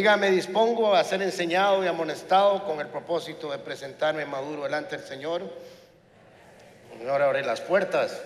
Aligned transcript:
Dígame, 0.00 0.30
dispongo 0.30 0.94
a 0.94 1.04
ser 1.04 1.20
enseñado 1.20 1.84
y 1.84 1.86
amonestado 1.86 2.64
con 2.64 2.80
el 2.80 2.86
propósito 2.86 3.50
de 3.50 3.58
presentarme 3.58 4.24
maduro 4.24 4.62
delante 4.62 4.96
del 4.96 5.06
Señor. 5.06 5.42
Señor, 6.96 7.20
abre 7.20 7.44
las 7.44 7.60
puertas. 7.60 8.22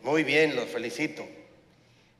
Muy 0.00 0.24
bien, 0.24 0.56
los 0.56 0.64
felicito. 0.70 1.26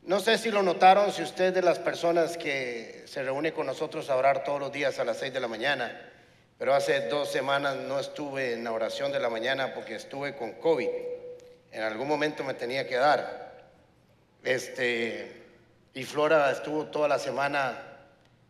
No 0.02 0.20
sé 0.20 0.36
si 0.36 0.50
lo 0.50 0.62
notaron, 0.62 1.12
si 1.12 1.22
usted 1.22 1.54
de 1.54 1.62
las 1.62 1.78
personas 1.78 2.36
que 2.36 3.04
se 3.06 3.22
reúne 3.22 3.54
con 3.54 3.64
nosotros 3.64 4.10
a 4.10 4.16
orar 4.16 4.44
todos 4.44 4.60
los 4.60 4.70
días 4.70 4.98
a 4.98 5.04
las 5.04 5.16
6 5.16 5.32
de 5.32 5.40
la 5.40 5.48
mañana, 5.48 6.12
pero 6.58 6.74
hace 6.74 7.08
dos 7.08 7.32
semanas 7.32 7.74
no 7.76 7.98
estuve 7.98 8.52
en 8.52 8.64
la 8.64 8.72
oración 8.72 9.12
de 9.12 9.18
la 9.18 9.30
mañana 9.30 9.72
porque 9.72 9.94
estuve 9.94 10.36
con 10.36 10.52
COVID. 10.60 10.90
En 11.72 11.82
algún 11.82 12.06
momento 12.06 12.44
me 12.44 12.52
tenía 12.52 12.86
que 12.86 12.96
dar. 12.96 13.54
Este, 14.44 15.37
y 15.98 16.04
Flora 16.04 16.52
estuvo 16.52 16.84
toda 16.84 17.08
la 17.08 17.18
semana 17.18 17.76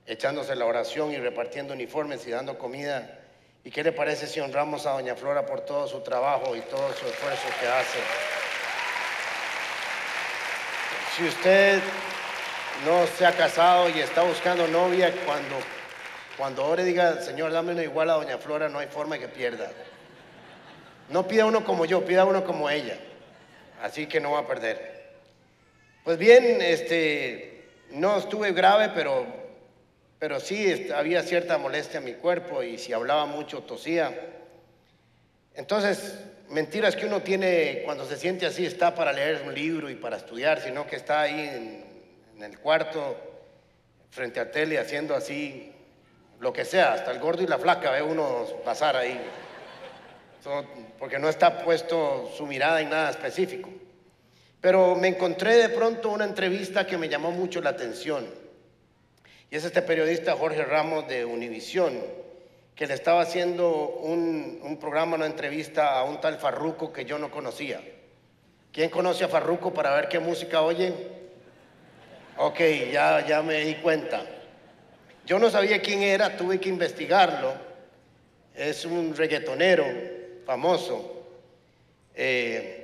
echándose 0.05 0.55
la 0.55 0.67
oración 0.67 1.13
y 1.13 1.17
repartiendo 1.17 1.73
uniformes 1.73 2.27
y 2.27 2.31
dando 2.31 2.59
comida. 2.59 3.21
¿Y 3.65 3.71
qué 3.71 3.83
le 3.83 3.93
parece 3.93 4.27
si 4.27 4.39
honramos 4.39 4.85
a 4.85 4.91
Doña 4.91 5.17
Flora 5.17 5.47
por 5.47 5.63
todo 5.63 5.89
su 5.89 6.01
trabajo 6.03 6.55
y 6.55 6.61
todo 6.61 6.93
su 6.93 7.07
esfuerzo 7.07 7.49
que 7.59 7.67
hace? 7.67 7.99
Si 11.17 11.25
usted 11.25 11.81
no 12.85 13.07
se 13.17 13.25
ha 13.25 13.33
casado 13.33 13.89
y 13.89 13.99
está 13.99 14.25
buscando 14.25 14.69
novia, 14.69 15.11
cuando 15.25 15.57
cuando 16.37 16.67
ore 16.67 16.85
diga, 16.85 17.23
Señor, 17.23 17.51
dame 17.51 17.73
una 17.73 17.83
igual 17.83 18.11
a 18.11 18.15
Doña 18.17 18.37
Flora, 18.37 18.69
no 18.69 18.79
hay 18.79 18.89
forma 18.89 19.19
que 19.19 19.29
pierda. 19.29 19.71
No 21.09 21.27
pida 21.27 21.47
uno 21.47 21.65
como 21.65 21.87
yo, 21.87 22.05
pida 22.05 22.27
uno 22.27 22.45
como 22.45 22.69
ella. 22.69 22.99
Así 23.83 24.07
que 24.07 24.21
no 24.21 24.33
va 24.33 24.41
a 24.41 24.47
perder. 24.47 24.98
Pues 26.09 26.17
bien, 26.17 26.63
este, 26.63 27.65
no 27.91 28.17
estuve 28.17 28.53
grave, 28.53 28.93
pero, 28.95 29.27
pero 30.19 30.41
sí 30.41 30.91
había 30.95 31.23
cierta 31.23 31.59
molestia 31.59 31.99
en 31.99 32.07
mi 32.07 32.15
cuerpo 32.15 32.63
y 32.63 32.79
si 32.79 32.95
hablaba 32.95 33.27
mucho 33.27 33.61
tosía. 33.65 34.19
Entonces, 35.55 36.19
mentiras 36.49 36.97
que 36.97 37.05
uno 37.05 37.21
tiene 37.21 37.83
cuando 37.85 38.07
se 38.07 38.17
siente 38.17 38.47
así, 38.47 38.65
está 38.65 38.95
para 38.95 39.13
leer 39.13 39.43
un 39.45 39.55
libro 39.55 39.91
y 39.91 39.97
para 39.97 40.17
estudiar, 40.17 40.63
sino 40.63 40.87
que 40.87 40.97
está 40.97 41.21
ahí 41.21 41.41
en, 41.41 41.85
en 42.39 42.43
el 42.43 42.59
cuarto 42.59 43.15
frente 44.09 44.41
a 44.41 44.51
tele 44.51 44.79
haciendo 44.79 45.15
así 45.15 45.75
lo 46.41 46.55
que 46.55 46.65
sea, 46.65 46.95
hasta 46.95 47.11
el 47.11 47.19
gordo 47.19 47.43
y 47.43 47.47
la 47.47 47.59
flaca 47.59 47.91
ve 47.91 48.01
uno 48.01 48.47
pasar 48.65 48.97
ahí, 48.97 49.21
porque 50.99 51.19
no 51.19 51.29
está 51.29 51.63
puesto 51.63 52.33
su 52.35 52.47
mirada 52.47 52.81
en 52.81 52.89
nada 52.89 53.11
específico. 53.11 53.69
Pero 54.61 54.95
me 54.97 55.09
encontré 55.09 55.57
de 55.57 55.69
pronto 55.69 56.11
una 56.11 56.25
entrevista 56.25 56.87
que 56.87 56.99
me 56.99 57.09
llamó 57.09 57.31
mucho 57.31 57.61
la 57.61 57.71
atención, 57.71 58.27
y 59.51 59.57
es 59.57 59.65
este 59.65 59.83
periodista 59.83 60.37
Jorge 60.37 60.65
Ramos 60.65 61.09
de 61.09 61.25
Univisión, 61.25 61.99
que 62.75 62.87
le 62.87 62.95
estaba 62.95 63.23
haciendo 63.23 63.89
un, 63.89 64.61
un 64.63 64.79
programa, 64.79 65.17
una 65.17 65.27
entrevista 65.27 65.99
a 65.99 66.05
un 66.05 66.21
tal 66.21 66.39
Farruco 66.39 66.93
que 66.93 67.05
yo 67.05 67.19
no 67.19 67.31
conocía. 67.31 67.81
¿Quién 68.73 68.91
conoce 68.91 69.25
a 69.25 69.29
Farruco 69.29 69.73
para 69.73 69.95
ver 69.95 70.09
qué 70.09 70.19
música 70.19 70.61
oye? 70.61 70.93
Ok, 72.37 72.61
ya, 72.93 73.27
ya 73.27 73.43
me 73.43 73.65
di 73.65 73.75
cuenta. 73.77 74.25
Yo 75.27 75.39
no 75.39 75.51
sabía 75.51 75.83
quién 75.83 76.03
era, 76.03 76.37
tuve 76.37 76.61
que 76.61 76.69
investigarlo. 76.69 77.53
Es 78.55 78.85
un 78.85 79.17
reggaetonero 79.17 79.85
famoso. 80.47 81.25
Eh, 82.15 82.78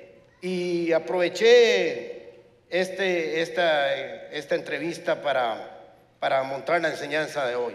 y 0.45 0.93
aproveché 0.93 2.35
este, 2.69 3.41
esta, 3.41 3.95
esta 4.31 4.55
entrevista 4.55 5.23
para, 5.23 5.97
para 6.21 6.43
montar 6.43 6.83
la 6.83 6.91
enseñanza 6.91 7.47
de 7.47 7.55
hoy. 7.55 7.75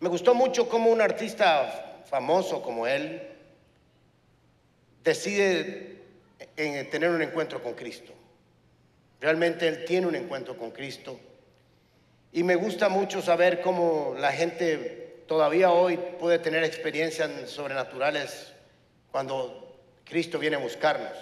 Me 0.00 0.08
gustó 0.08 0.34
mucho 0.34 0.68
cómo 0.68 0.90
un 0.90 1.00
artista 1.00 2.02
famoso 2.10 2.60
como 2.60 2.88
él 2.88 3.22
decide 5.04 5.98
en 6.56 6.90
tener 6.90 7.10
un 7.10 7.22
encuentro 7.22 7.62
con 7.62 7.74
Cristo. 7.74 8.12
Realmente 9.20 9.68
él 9.68 9.84
tiene 9.84 10.08
un 10.08 10.16
encuentro 10.16 10.58
con 10.58 10.72
Cristo 10.72 11.20
y 12.32 12.42
me 12.42 12.56
gusta 12.56 12.88
mucho 12.88 13.22
saber 13.22 13.60
cómo 13.60 14.16
la 14.18 14.32
gente 14.32 15.22
todavía 15.28 15.70
hoy 15.70 15.98
puede 16.18 16.40
tener 16.40 16.64
experiencias 16.64 17.30
sobrenaturales 17.48 18.52
cuando 19.12 19.67
Cristo 20.08 20.38
viene 20.38 20.56
a 20.56 20.60
buscarnos. 20.60 21.16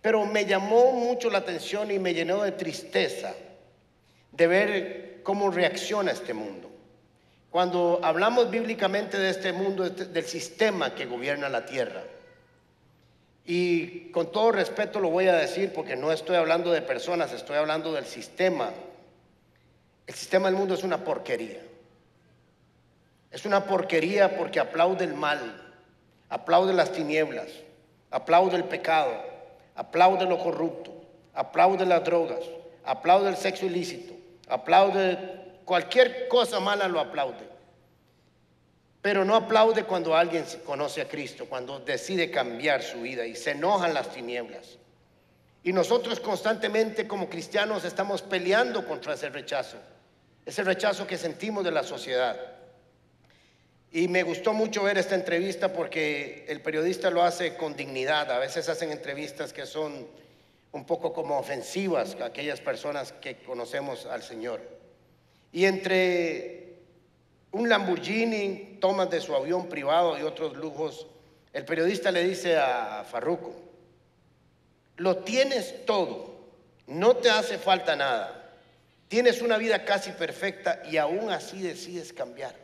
Pero 0.00 0.24
me 0.26 0.44
llamó 0.44 0.92
mucho 0.92 1.30
la 1.30 1.38
atención 1.38 1.90
y 1.90 1.98
me 1.98 2.14
llenó 2.14 2.42
de 2.42 2.52
tristeza 2.52 3.34
de 4.32 4.46
ver 4.46 5.20
cómo 5.22 5.50
reacciona 5.50 6.12
este 6.12 6.34
mundo. 6.34 6.70
Cuando 7.50 8.00
hablamos 8.02 8.50
bíblicamente 8.50 9.18
de 9.18 9.30
este 9.30 9.52
mundo, 9.52 9.88
del 9.88 10.24
sistema 10.24 10.94
que 10.94 11.06
gobierna 11.06 11.48
la 11.48 11.64
tierra, 11.64 12.02
y 13.46 14.10
con 14.10 14.32
todo 14.32 14.52
respeto 14.52 15.00
lo 15.00 15.10
voy 15.10 15.28
a 15.28 15.34
decir 15.34 15.72
porque 15.72 15.96
no 15.96 16.10
estoy 16.10 16.36
hablando 16.36 16.72
de 16.72 16.82
personas, 16.82 17.32
estoy 17.32 17.56
hablando 17.56 17.92
del 17.92 18.06
sistema 18.06 18.72
el 20.06 20.14
sistema 20.14 20.48
del 20.48 20.56
mundo 20.56 20.74
es 20.74 20.84
una 20.84 21.02
porquería. 21.02 21.60
Es 23.30 23.44
una 23.44 23.64
porquería 23.64 24.36
porque 24.36 24.60
aplaude 24.60 25.04
el 25.04 25.14
mal, 25.14 25.74
aplaude 26.28 26.72
las 26.72 26.92
tinieblas, 26.92 27.48
aplaude 28.14 28.56
el 28.56 28.64
pecado, 28.64 29.12
aplaude 29.74 30.24
lo 30.24 30.38
corrupto, 30.38 30.92
aplaude 31.34 31.84
las 31.84 32.04
drogas, 32.04 32.40
aplaude 32.84 33.28
el 33.30 33.36
sexo 33.36 33.66
ilícito, 33.66 34.14
aplaude 34.48 35.18
cualquier 35.64 36.28
cosa 36.28 36.60
mala 36.60 36.86
lo 36.86 37.00
aplaude. 37.00 37.52
Pero 39.02 39.24
no 39.24 39.34
aplaude 39.34 39.84
cuando 39.84 40.16
alguien 40.16 40.44
conoce 40.64 41.02
a 41.02 41.08
Cristo, 41.08 41.46
cuando 41.46 41.80
decide 41.80 42.30
cambiar 42.30 42.82
su 42.82 43.02
vida 43.02 43.26
y 43.26 43.34
se 43.34 43.50
enojan 43.50 43.92
las 43.92 44.08
tinieblas. 44.10 44.78
Y 45.62 45.72
nosotros 45.72 46.20
constantemente 46.20 47.08
como 47.08 47.28
cristianos 47.28 47.84
estamos 47.84 48.22
peleando 48.22 48.86
contra 48.86 49.14
ese 49.14 49.28
rechazo 49.28 49.76
ese 50.46 50.62
rechazo 50.62 51.06
que 51.06 51.16
sentimos 51.16 51.64
de 51.64 51.70
la 51.70 51.82
sociedad. 51.82 52.36
Y 53.94 54.08
me 54.08 54.24
gustó 54.24 54.52
mucho 54.52 54.82
ver 54.82 54.98
esta 54.98 55.14
entrevista 55.14 55.72
porque 55.72 56.44
el 56.48 56.60
periodista 56.60 57.10
lo 57.10 57.22
hace 57.22 57.54
con 57.54 57.76
dignidad. 57.76 58.28
A 58.32 58.40
veces 58.40 58.68
hacen 58.68 58.90
entrevistas 58.90 59.52
que 59.52 59.66
son 59.66 60.08
un 60.72 60.84
poco 60.84 61.12
como 61.12 61.38
ofensivas 61.38 62.16
a 62.20 62.24
aquellas 62.24 62.60
personas 62.60 63.12
que 63.12 63.36
conocemos 63.36 64.04
al 64.06 64.24
Señor. 64.24 64.60
Y 65.52 65.66
entre 65.66 66.74
un 67.52 67.68
Lamborghini, 67.68 68.78
tomas 68.80 69.10
de 69.10 69.20
su 69.20 69.32
avión 69.32 69.68
privado 69.68 70.18
y 70.18 70.22
otros 70.22 70.56
lujos, 70.56 71.06
el 71.52 71.64
periodista 71.64 72.10
le 72.10 72.24
dice 72.24 72.56
a 72.56 73.06
Farruco, 73.08 73.54
lo 74.96 75.18
tienes 75.18 75.86
todo, 75.86 76.34
no 76.88 77.14
te 77.18 77.30
hace 77.30 77.58
falta 77.58 77.94
nada. 77.94 78.56
Tienes 79.06 79.40
una 79.40 79.56
vida 79.56 79.84
casi 79.84 80.10
perfecta 80.10 80.82
y 80.90 80.96
aún 80.96 81.30
así 81.30 81.62
decides 81.62 82.12
cambiar. 82.12 82.63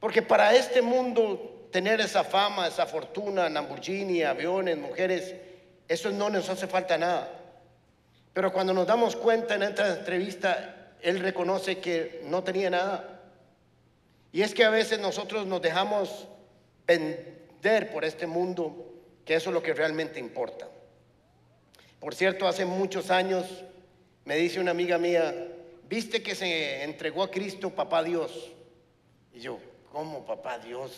Porque 0.00 0.22
para 0.22 0.54
este 0.54 0.82
mundo 0.82 1.68
tener 1.70 2.00
esa 2.00 2.24
fama, 2.24 2.68
esa 2.68 2.86
fortuna, 2.86 3.48
Lamborghini, 3.48 4.22
aviones, 4.22 4.78
mujeres, 4.78 5.34
eso 5.88 6.10
no 6.10 6.30
nos 6.30 6.48
hace 6.48 6.66
falta 6.66 6.96
nada. 6.96 7.30
Pero 8.32 8.52
cuando 8.52 8.72
nos 8.72 8.86
damos 8.86 9.16
cuenta 9.16 9.54
en 9.54 9.64
esta 9.64 9.98
entrevista, 9.98 10.92
él 11.02 11.20
reconoce 11.20 11.78
que 11.78 12.22
no 12.24 12.44
tenía 12.44 12.70
nada. 12.70 13.20
Y 14.32 14.42
es 14.42 14.54
que 14.54 14.64
a 14.64 14.70
veces 14.70 14.98
nosotros 14.98 15.46
nos 15.46 15.62
dejamos 15.62 16.28
vender 16.86 17.90
por 17.92 18.04
este 18.04 18.26
mundo, 18.26 18.94
que 19.24 19.34
eso 19.34 19.50
es 19.50 19.54
lo 19.54 19.62
que 19.62 19.74
realmente 19.74 20.20
importa. 20.20 20.68
Por 21.98 22.14
cierto, 22.14 22.46
hace 22.46 22.64
muchos 22.64 23.10
años 23.10 23.46
me 24.24 24.36
dice 24.36 24.60
una 24.60 24.70
amiga 24.70 24.98
mía, 24.98 25.34
¿viste 25.88 26.22
que 26.22 26.34
se 26.34 26.84
entregó 26.84 27.22
a 27.22 27.30
Cristo 27.30 27.70
papá 27.70 28.02
Dios? 28.02 28.52
Y 29.32 29.40
yo, 29.40 29.58
¿cómo 29.92 30.24
papá 30.24 30.58
Dios? 30.58 30.92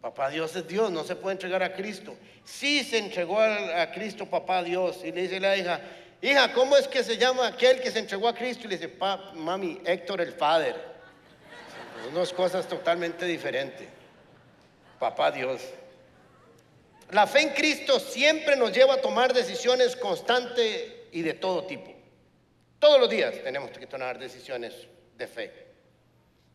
Papá 0.00 0.30
Dios 0.30 0.54
es 0.54 0.68
Dios, 0.68 0.90
no 0.90 1.04
se 1.04 1.16
puede 1.16 1.32
entregar 1.32 1.62
a 1.62 1.72
Cristo. 1.72 2.16
Sí 2.44 2.84
se 2.84 2.98
entregó 2.98 3.40
a, 3.40 3.90
Cristo 3.90 4.26
papá 4.26 4.62
Dios. 4.62 5.00
Y 5.02 5.10
le 5.10 5.22
dice 5.22 5.40
la 5.40 5.56
hija, 5.56 5.80
hija, 6.22 6.52
¿cómo 6.52 6.76
es 6.76 6.86
que 6.86 7.02
se 7.02 7.16
llama 7.16 7.48
aquel 7.48 7.80
que 7.80 7.90
se 7.90 7.98
entregó 7.98 8.28
a 8.28 8.34
Cristo? 8.34 8.66
Y 8.66 8.70
le 8.70 8.78
dice, 8.78 8.96
mami, 9.34 9.80
Héctor 9.84 10.20
el 10.20 10.34
Padre. 10.34 10.74
Son 12.04 12.14
dos 12.14 12.32
cosas 12.32 12.68
totalmente 12.68 13.24
diferentes. 13.24 13.88
Papá 15.00 15.32
Dios. 15.32 15.60
La 17.10 17.26
fe 17.26 17.40
en 17.40 17.48
Cristo 17.50 17.98
siempre 17.98 18.56
nos 18.56 18.72
lleva 18.72 18.94
a 18.94 19.00
tomar 19.00 19.32
decisiones 19.32 19.96
constantes 19.96 20.92
y 21.12 21.22
de 21.22 21.34
todo 21.34 21.64
tipo. 21.64 21.92
Todos 22.78 23.00
los 23.00 23.08
días 23.08 23.34
tenemos 23.42 23.70
que 23.70 23.86
tomar 23.86 24.18
decisiones 24.18 24.74
de 25.16 25.26
fe. 25.26 25.65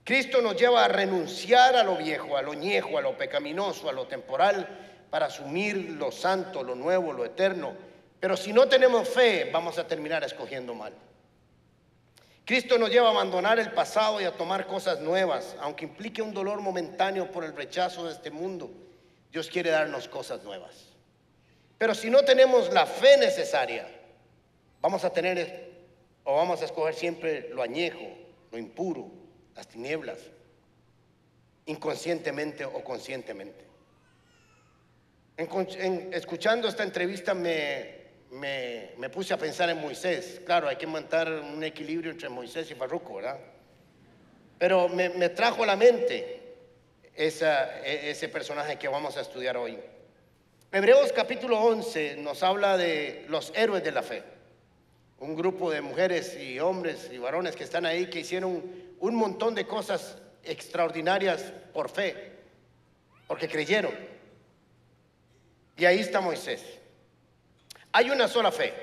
Cristo 0.04 0.42
nos 0.42 0.56
lleva 0.56 0.86
a 0.86 0.88
renunciar 0.88 1.76
a 1.76 1.84
lo 1.84 1.96
viejo, 1.96 2.36
a 2.36 2.42
lo 2.42 2.52
viejo, 2.52 2.98
a 2.98 3.02
lo 3.02 3.18
pecaminoso, 3.18 3.88
a 3.88 3.94
lo 3.94 4.08
temporal, 4.08 4.68
para 5.10 5.28
asumir 5.28 5.92
lo 5.92 6.12
santo, 6.12 6.64
lo 6.64 6.74
nuevo, 6.74 7.14
lo 7.14 7.24
eterno. 7.24 7.74
Pero 8.20 8.36
si 8.36 8.52
no 8.52 8.68
tenemos 8.68 9.08
fe, 9.08 9.50
vamos 9.52 9.78
a 9.78 9.86
terminar 9.86 10.24
escogiendo 10.24 10.74
mal. 10.74 10.94
Cristo 12.46 12.78
nos 12.78 12.90
lleva 12.90 13.10
a 13.10 13.12
abandonar 13.12 13.60
el 13.60 13.72
pasado 13.72 14.20
y 14.20 14.24
a 14.24 14.32
tomar 14.32 14.66
cosas 14.66 15.00
nuevas, 15.00 15.56
aunque 15.60 15.86
implique 15.86 16.22
un 16.22 16.34
dolor 16.34 16.62
momentáneo 16.62 17.32
por 17.32 17.44
el 17.44 17.56
rechazo 17.56 18.06
de 18.06 18.14
este 18.14 18.32
mundo. 18.32 18.72
Dios 19.32 19.48
quiere 19.50 19.70
darnos 19.70 20.08
cosas 20.08 20.44
nuevas. 20.44 20.88
Pero 21.78 21.94
si 21.94 22.10
no 22.10 22.24
tenemos 22.24 22.74
la 22.74 22.86
fe 22.86 23.18
necesaria, 23.18 23.88
vamos 24.82 25.06
a 25.06 25.14
tener 25.14 25.72
o 26.24 26.36
vamos 26.36 26.62
a 26.62 26.66
escoger 26.66 26.94
siempre 26.94 27.50
lo 27.50 27.62
añejo, 27.62 28.08
lo 28.52 28.58
impuro, 28.58 29.21
las 29.56 29.68
tinieblas, 29.68 30.20
inconscientemente 31.66 32.66
o 32.66 32.84
conscientemente. 32.84 33.66
escuchando 36.12 36.68
esta 36.68 36.84
entrevista 36.84 37.34
me, 37.34 38.02
me, 38.32 39.10
puse 39.10 39.34
a 39.34 39.38
pensar 39.38 39.70
en 39.70 39.80
Moisés. 39.82 40.42
Claro, 40.46 40.68
hay 40.68 40.78
que 40.78 40.88
mantener 40.88 41.34
un 41.42 41.64
equilibrio 41.64 42.12
entre 42.12 42.30
Moisés 42.30 42.70
y 42.72 42.76
Farruco, 42.76 43.16
¿verdad? 43.16 43.38
Pero 44.58 44.88
me, 44.90 45.30
trajo 45.30 45.64
a 45.64 45.66
la 45.66 45.76
mente 45.76 46.42
e, 47.16 48.10
ese 48.10 48.30
personaje 48.30 48.78
que 48.78 48.88
vamos 48.88 49.18
a 49.18 49.22
estudiar 49.22 49.58
hoy. 49.58 49.78
Hebreos 50.72 51.12
capítulo 51.12 51.60
11 51.60 52.18
nos 52.18 52.44
habla 52.44 52.78
de 52.78 53.26
los 53.28 53.52
héroes 53.56 53.84
de 53.84 53.92
la 53.92 54.04
fe. 54.04 54.24
Un 55.20 55.36
grupo 55.36 55.70
de 55.70 55.82
mujeres 55.82 56.38
y 56.40 56.60
hombres 56.60 57.10
y 57.12 57.18
varones 57.18 57.56
que 57.56 57.64
están 57.64 57.86
ahí 57.86 58.10
que 58.10 58.22
hicieron 58.22 58.91
un 59.02 59.16
montón 59.16 59.54
de 59.56 59.68
cosas 59.68 60.18
extraordinarias 60.44 61.42
por 61.74 61.90
fe, 61.90 62.32
porque 63.28 63.50
creyeron. 63.50 63.94
Y 65.76 65.86
ahí 65.86 66.00
está 66.00 66.22
Moisés. 66.22 66.62
Hay 67.92 68.10
una 68.10 68.28
sola 68.28 68.52
fe, 68.52 68.74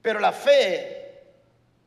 pero 0.00 0.20
la 0.20 0.32
fe 0.32 1.00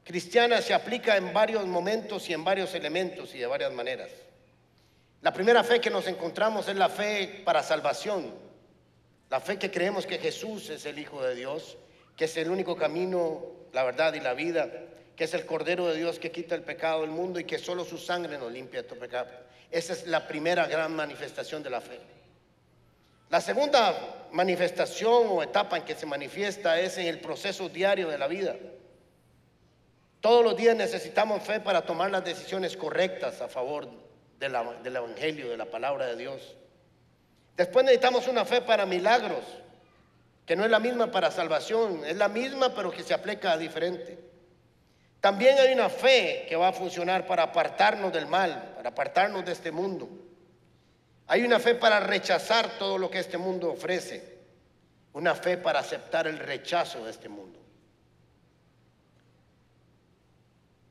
cristiana 0.03 0.61
se 0.61 0.73
aplica 0.73 1.15
en 1.15 1.33
varios 1.33 1.65
momentos 1.65 2.29
y 2.29 2.33
en 2.33 2.43
varios 2.43 2.75
elementos 2.75 3.33
y 3.33 3.39
de 3.39 3.47
varias 3.47 3.71
maneras. 3.71 4.11
La 5.21 5.31
primera 5.31 5.63
fe 5.63 5.79
que 5.79 5.89
nos 5.89 6.07
encontramos 6.07 6.67
es 6.67 6.75
la 6.75 6.89
fe 6.89 7.41
para 7.45 7.63
salvación, 7.63 8.33
la 9.29 9.39
fe 9.39 9.57
que 9.57 9.71
creemos 9.71 10.05
que 10.05 10.19
Jesús 10.19 10.69
es 10.69 10.85
el 10.85 10.99
Hijo 10.99 11.23
de 11.23 11.35
Dios, 11.35 11.77
que 12.17 12.25
es 12.25 12.35
el 12.35 12.49
único 12.49 12.75
camino, 12.75 13.45
la 13.71 13.83
verdad 13.83 14.13
y 14.13 14.19
la 14.19 14.33
vida, 14.33 14.69
que 15.15 15.25
es 15.25 15.33
el 15.33 15.45
Cordero 15.45 15.87
de 15.87 15.95
Dios 15.95 16.19
que 16.19 16.31
quita 16.31 16.55
el 16.55 16.63
pecado 16.63 17.01
del 17.01 17.11
mundo 17.11 17.39
y 17.39 17.43
que 17.43 17.59
solo 17.59 17.85
su 17.85 17.97
sangre 17.97 18.37
nos 18.37 18.51
limpia 18.51 18.81
de 18.81 18.87
tu 18.87 18.97
pecado. 18.97 19.29
Esa 19.69 19.93
es 19.93 20.07
la 20.07 20.27
primera 20.27 20.67
gran 20.67 20.95
manifestación 20.95 21.61
de 21.63 21.69
la 21.69 21.81
fe. 21.81 21.99
La 23.29 23.41
segunda 23.41 24.27
manifestación 24.31 25.27
o 25.29 25.41
etapa 25.41 25.77
en 25.77 25.83
que 25.83 25.95
se 25.95 26.05
manifiesta 26.05 26.79
es 26.79 26.97
en 26.97 27.07
el 27.07 27.19
proceso 27.19 27.69
diario 27.69 28.09
de 28.09 28.17
la 28.17 28.27
vida. 28.27 28.55
Todos 30.21 30.43
los 30.43 30.55
días 30.55 30.75
necesitamos 30.75 31.43
fe 31.43 31.59
para 31.59 31.81
tomar 31.81 32.11
las 32.11 32.23
decisiones 32.23 32.77
correctas 32.77 33.41
a 33.41 33.47
favor 33.47 33.89
del 34.39 34.95
Evangelio, 34.95 35.49
de 35.49 35.57
la 35.57 35.65
palabra 35.65 36.05
de 36.07 36.15
Dios. 36.15 36.55
Después 37.57 37.85
necesitamos 37.85 38.27
una 38.27 38.45
fe 38.45 38.61
para 38.61 38.85
milagros, 38.85 39.43
que 40.45 40.55
no 40.55 40.63
es 40.63 40.71
la 40.71 40.79
misma 40.79 41.11
para 41.11 41.31
salvación, 41.31 42.03
es 42.05 42.17
la 42.17 42.27
misma 42.27 42.73
pero 42.75 42.91
que 42.91 43.03
se 43.03 43.13
aplica 43.13 43.51
a 43.51 43.57
diferente. 43.57 44.32
También 45.23 45.57
hay 45.57 45.71
una 45.71 45.87
fe 45.87 46.45
que 46.49 46.57
va 46.57 46.67
a 46.67 46.73
funcionar 46.73 47.25
para 47.25 47.43
apartarnos 47.43 48.11
del 48.11 48.27
mal, 48.27 48.73
para 48.75 48.89
apartarnos 48.89 49.45
de 49.45 49.53
este 49.53 49.71
mundo. 49.71 50.09
Hay 51.27 51.45
una 51.45 51.61
fe 51.61 51.75
para 51.75 52.01
rechazar 52.01 52.77
todo 52.77 52.97
lo 52.97 53.09
que 53.09 53.19
este 53.19 53.37
mundo 53.37 53.71
ofrece. 53.71 54.39
Una 55.13 55.33
fe 55.33 55.55
para 55.55 55.79
aceptar 55.79 56.27
el 56.27 56.39
rechazo 56.39 57.05
de 57.05 57.11
este 57.11 57.29
mundo. 57.29 57.57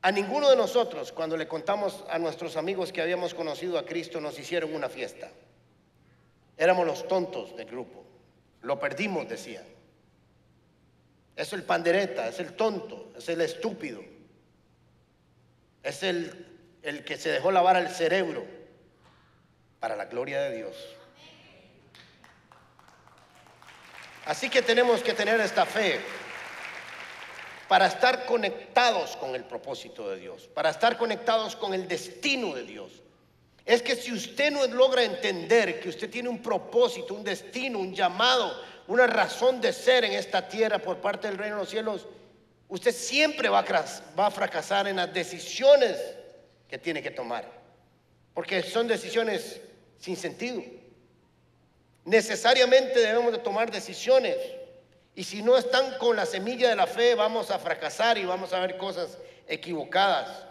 A 0.01 0.11
ninguno 0.11 0.49
de 0.49 0.55
nosotros, 0.55 1.11
cuando 1.11 1.37
le 1.37 1.47
contamos 1.47 2.03
a 2.09 2.17
nuestros 2.17 2.57
amigos 2.57 2.91
que 2.91 3.03
habíamos 3.03 3.35
conocido 3.35 3.77
a 3.77 3.85
Cristo, 3.85 4.19
nos 4.19 4.39
hicieron 4.39 4.73
una 4.73 4.89
fiesta. 4.89 5.29
Éramos 6.57 6.87
los 6.87 7.07
tontos 7.07 7.55
del 7.55 7.67
grupo. 7.67 8.03
Lo 8.63 8.79
perdimos, 8.79 9.29
decían. 9.29 9.65
Es 11.35 11.53
el 11.53 11.61
pandereta, 11.61 12.27
es 12.27 12.39
el 12.39 12.53
tonto, 12.53 13.13
es 13.15 13.29
el 13.29 13.39
estúpido. 13.39 14.12
Es 15.83 16.01
el, 16.03 16.47
el 16.81 17.03
que 17.03 17.17
se 17.17 17.29
dejó 17.29 17.51
lavar 17.51 17.77
el 17.77 17.89
cerebro 17.89 18.45
para 19.79 19.95
la 19.95 20.05
gloria 20.05 20.41
de 20.41 20.55
Dios. 20.55 20.75
Así 24.25 24.49
que 24.49 24.61
tenemos 24.61 25.03
que 25.03 25.13
tener 25.13 25.39
esta 25.41 25.65
fe 25.65 25.99
para 27.67 27.87
estar 27.87 28.25
conectados 28.25 29.17
con 29.17 29.35
el 29.35 29.43
propósito 29.43 30.09
de 30.09 30.17
Dios, 30.17 30.47
para 30.53 30.69
estar 30.69 30.97
conectados 30.97 31.55
con 31.55 31.73
el 31.73 31.87
destino 31.87 32.53
de 32.53 32.63
Dios. 32.63 33.01
Es 33.65 33.81
que 33.81 33.95
si 33.95 34.11
usted 34.11 34.51
no 34.51 34.65
logra 34.67 35.03
entender 35.03 35.79
que 35.79 35.89
usted 35.89 36.09
tiene 36.09 36.29
un 36.29 36.41
propósito, 36.41 37.13
un 37.13 37.23
destino, 37.23 37.79
un 37.79 37.95
llamado, 37.95 38.61
una 38.87 39.07
razón 39.07 39.61
de 39.61 39.71
ser 39.71 40.03
en 40.03 40.13
esta 40.13 40.47
tierra 40.47 40.79
por 40.79 40.97
parte 40.97 41.27
del 41.27 41.37
reino 41.37 41.55
de 41.55 41.61
los 41.61 41.69
cielos, 41.69 42.07
usted 42.67 42.91
siempre 42.91 43.49
va 43.49 43.59
a, 43.59 44.31
fracasar 44.31 44.87
en 44.87 44.95
las 44.95 45.13
decisiones 45.13 45.97
que 46.67 46.77
tiene 46.77 47.01
que 47.01 47.11
tomar. 47.11 47.45
Porque 48.33 48.63
son 48.63 48.87
decisiones 48.87 49.61
sin 49.99 50.15
sentido. 50.15 50.61
Necesariamente 52.05 52.99
debemos 52.99 53.31
de 53.31 53.37
tomar 53.37 53.71
decisiones. 53.71 54.35
Y 55.15 55.23
si 55.23 55.41
no 55.43 55.57
están 55.57 55.97
con 55.99 56.15
la 56.15 56.25
semilla 56.25 56.69
de 56.69 56.75
la 56.75 56.87
fe, 56.87 57.15
vamos 57.15 57.51
a 57.51 57.59
fracasar 57.59 58.17
y 58.17 58.25
vamos 58.25 58.51
a 58.53 58.59
ver 58.59 58.77
cosas 58.77 59.17
equivocadas. 59.47 60.45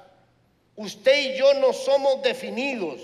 Usted 0.76 1.34
y 1.34 1.36
yo 1.36 1.54
no 1.54 1.72
somos 1.72 2.22
definidos. 2.22 3.00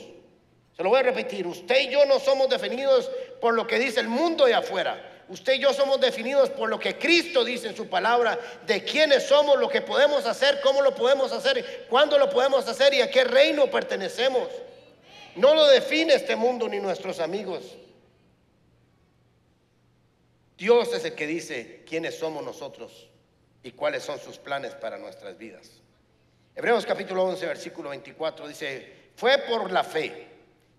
Se 0.76 0.82
lo 0.82 0.90
voy 0.90 1.00
a 1.00 1.02
repetir. 1.02 1.46
Usted 1.46 1.80
y 1.80 1.90
yo 1.90 2.04
no 2.06 2.20
somos 2.20 2.48
definidos 2.48 3.10
por 3.40 3.54
lo 3.54 3.66
que 3.66 3.78
dice 3.78 3.98
el 4.00 4.08
mundo 4.08 4.46
de 4.46 4.54
afuera. 4.54 5.17
Usted 5.28 5.54
y 5.54 5.58
yo 5.58 5.74
somos 5.74 6.00
definidos 6.00 6.48
por 6.48 6.70
lo 6.70 6.78
que 6.78 6.96
Cristo 6.96 7.44
dice 7.44 7.68
en 7.68 7.76
su 7.76 7.88
palabra, 7.88 8.38
de 8.66 8.82
quiénes 8.82 9.26
somos, 9.26 9.58
lo 9.58 9.68
que 9.68 9.82
podemos 9.82 10.24
hacer, 10.24 10.60
cómo 10.62 10.80
lo 10.80 10.94
podemos 10.94 11.32
hacer, 11.32 11.86
cuándo 11.90 12.18
lo 12.18 12.30
podemos 12.30 12.66
hacer 12.66 12.94
y 12.94 13.02
a 13.02 13.10
qué 13.10 13.24
reino 13.24 13.70
pertenecemos. 13.70 14.48
No 15.36 15.54
lo 15.54 15.66
define 15.66 16.14
este 16.14 16.34
mundo 16.34 16.66
ni 16.68 16.80
nuestros 16.80 17.20
amigos. 17.20 17.76
Dios 20.56 20.92
es 20.94 21.04
el 21.04 21.14
que 21.14 21.26
dice 21.26 21.84
quiénes 21.86 22.18
somos 22.18 22.42
nosotros 22.42 23.08
y 23.62 23.72
cuáles 23.72 24.02
son 24.02 24.18
sus 24.18 24.38
planes 24.38 24.74
para 24.74 24.96
nuestras 24.96 25.36
vidas. 25.36 25.70
Hebreos 26.56 26.86
capítulo 26.86 27.22
11, 27.24 27.46
versículo 27.46 27.90
24 27.90 28.48
dice, 28.48 29.10
fue 29.14 29.38
por 29.38 29.70
la 29.70 29.84
fe 29.84 30.26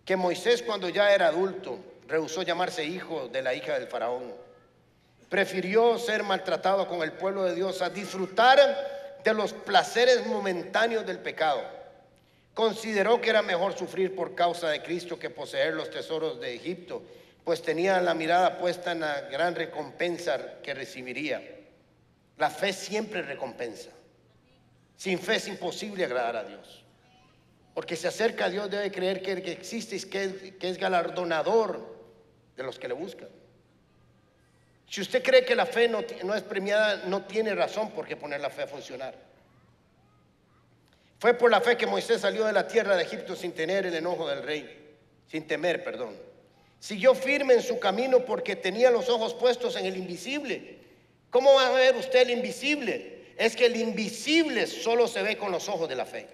que 0.04 0.16
Moisés 0.16 0.64
cuando 0.64 0.90
ya 0.90 1.14
era 1.14 1.28
adulto 1.28 1.80
rehusó 2.10 2.42
llamarse 2.42 2.84
hijo 2.84 3.30
de 3.30 3.42
la 3.42 3.54
hija 3.54 3.80
del 3.80 3.88
faraón. 3.88 4.34
Prefirió 5.30 5.98
ser 5.98 6.24
maltratado 6.24 6.88
con 6.88 7.04
el 7.04 7.14
pueblo 7.14 7.44
de 7.44 7.56
Dios 7.56 7.82
a 7.82 7.90
disfrutar 7.90 8.60
de 9.24 9.34
los 9.34 9.54
placeres 9.54 10.26
momentáneos 10.26 11.06
del 11.06 11.20
pecado 11.20 11.80
Consideró 12.60 13.22
que 13.22 13.30
era 13.30 13.42
mejor 13.42 13.78
sufrir 13.78 14.14
por 14.14 14.36
causa 14.36 14.68
de 14.68 14.84
Cristo 14.84 15.18
que 15.18 15.30
poseer 15.30 15.74
los 15.76 15.90
tesoros 15.90 16.42
de 16.42 16.54
Egipto, 16.54 17.02
pues 17.46 17.62
tenía 17.62 18.02
la 18.02 18.14
mirada 18.14 18.58
puesta 18.58 18.92
en 18.92 19.00
la 19.00 19.22
gran 19.22 19.56
recompensa 19.56 20.60
que 20.62 20.74
recibiría. 20.74 21.42
La 22.38 22.50
fe 22.50 22.74
siempre 22.74 23.22
recompensa. 23.22 23.92
Sin 24.98 25.20
fe 25.20 25.36
es 25.36 25.48
imposible 25.48 26.04
agradar 26.04 26.36
a 26.36 26.44
Dios. 26.44 26.84
Porque 27.74 27.96
se 27.96 28.10
acerca 28.10 28.46
a 28.46 28.50
Dios 28.50 28.70
debe 28.70 28.92
creer 28.92 29.22
que, 29.22 29.32
existe 29.54 29.96
y 29.96 30.02
que, 30.02 30.58
es 30.60 30.78
galardonador 30.78 31.99
de 32.60 32.66
los 32.66 32.78
que 32.78 32.90
le 32.90 32.94
buscan. 32.94 33.30
Si 34.90 35.00
usted 35.00 35.24
cree 35.24 35.46
que 35.46 35.56
la 35.56 35.66
fe 35.66 35.88
no, 35.88 36.04
no 36.24 36.36
es 36.36 36.44
premiada, 36.44 37.06
no 37.06 37.24
tiene 37.24 37.56
razón 37.56 37.92
por 37.92 38.06
qué 38.06 38.18
poner 38.18 38.42
la 38.42 38.50
fe 38.50 38.64
a 38.64 38.68
funcionar. 38.68 39.16
Fue 41.20 41.34
por 41.34 41.50
la 41.50 41.62
fe 41.62 41.78
que 41.78 41.88
Moisés 41.88 42.22
salió 42.22 42.46
de 42.46 42.52
la 42.52 42.68
tierra 42.68 42.98
de 42.98 43.04
Egipto 43.04 43.36
sin 43.36 43.54
tener 43.54 43.86
el 43.86 43.96
enojo 43.96 44.28
del 44.28 44.44
rey, 44.44 44.98
sin 45.28 45.48
temer, 45.48 45.84
perdón. 45.84 46.18
Siguió 46.80 47.16
firme 47.16 47.54
en 47.54 47.62
su 47.62 47.80
camino 47.80 48.26
porque 48.26 48.56
tenía 48.56 48.92
los 48.92 49.08
ojos 49.10 49.34
puestos 49.34 49.78
en 49.78 49.86
el 49.86 49.96
invisible. 49.96 50.80
¿Cómo 51.30 51.54
va 51.54 51.68
a 51.68 51.72
ver 51.72 51.96
usted 51.96 52.22
el 52.22 52.32
invisible? 52.32 53.34
Es 53.38 53.56
que 53.56 53.68
el 53.68 53.78
invisible 53.78 54.68
solo 54.68 55.08
se 55.08 55.24
ve 55.24 55.38
con 55.38 55.52
los 55.52 55.70
ojos 55.70 55.88
de 55.88 55.96
la 55.96 56.06
fe. 56.06 56.28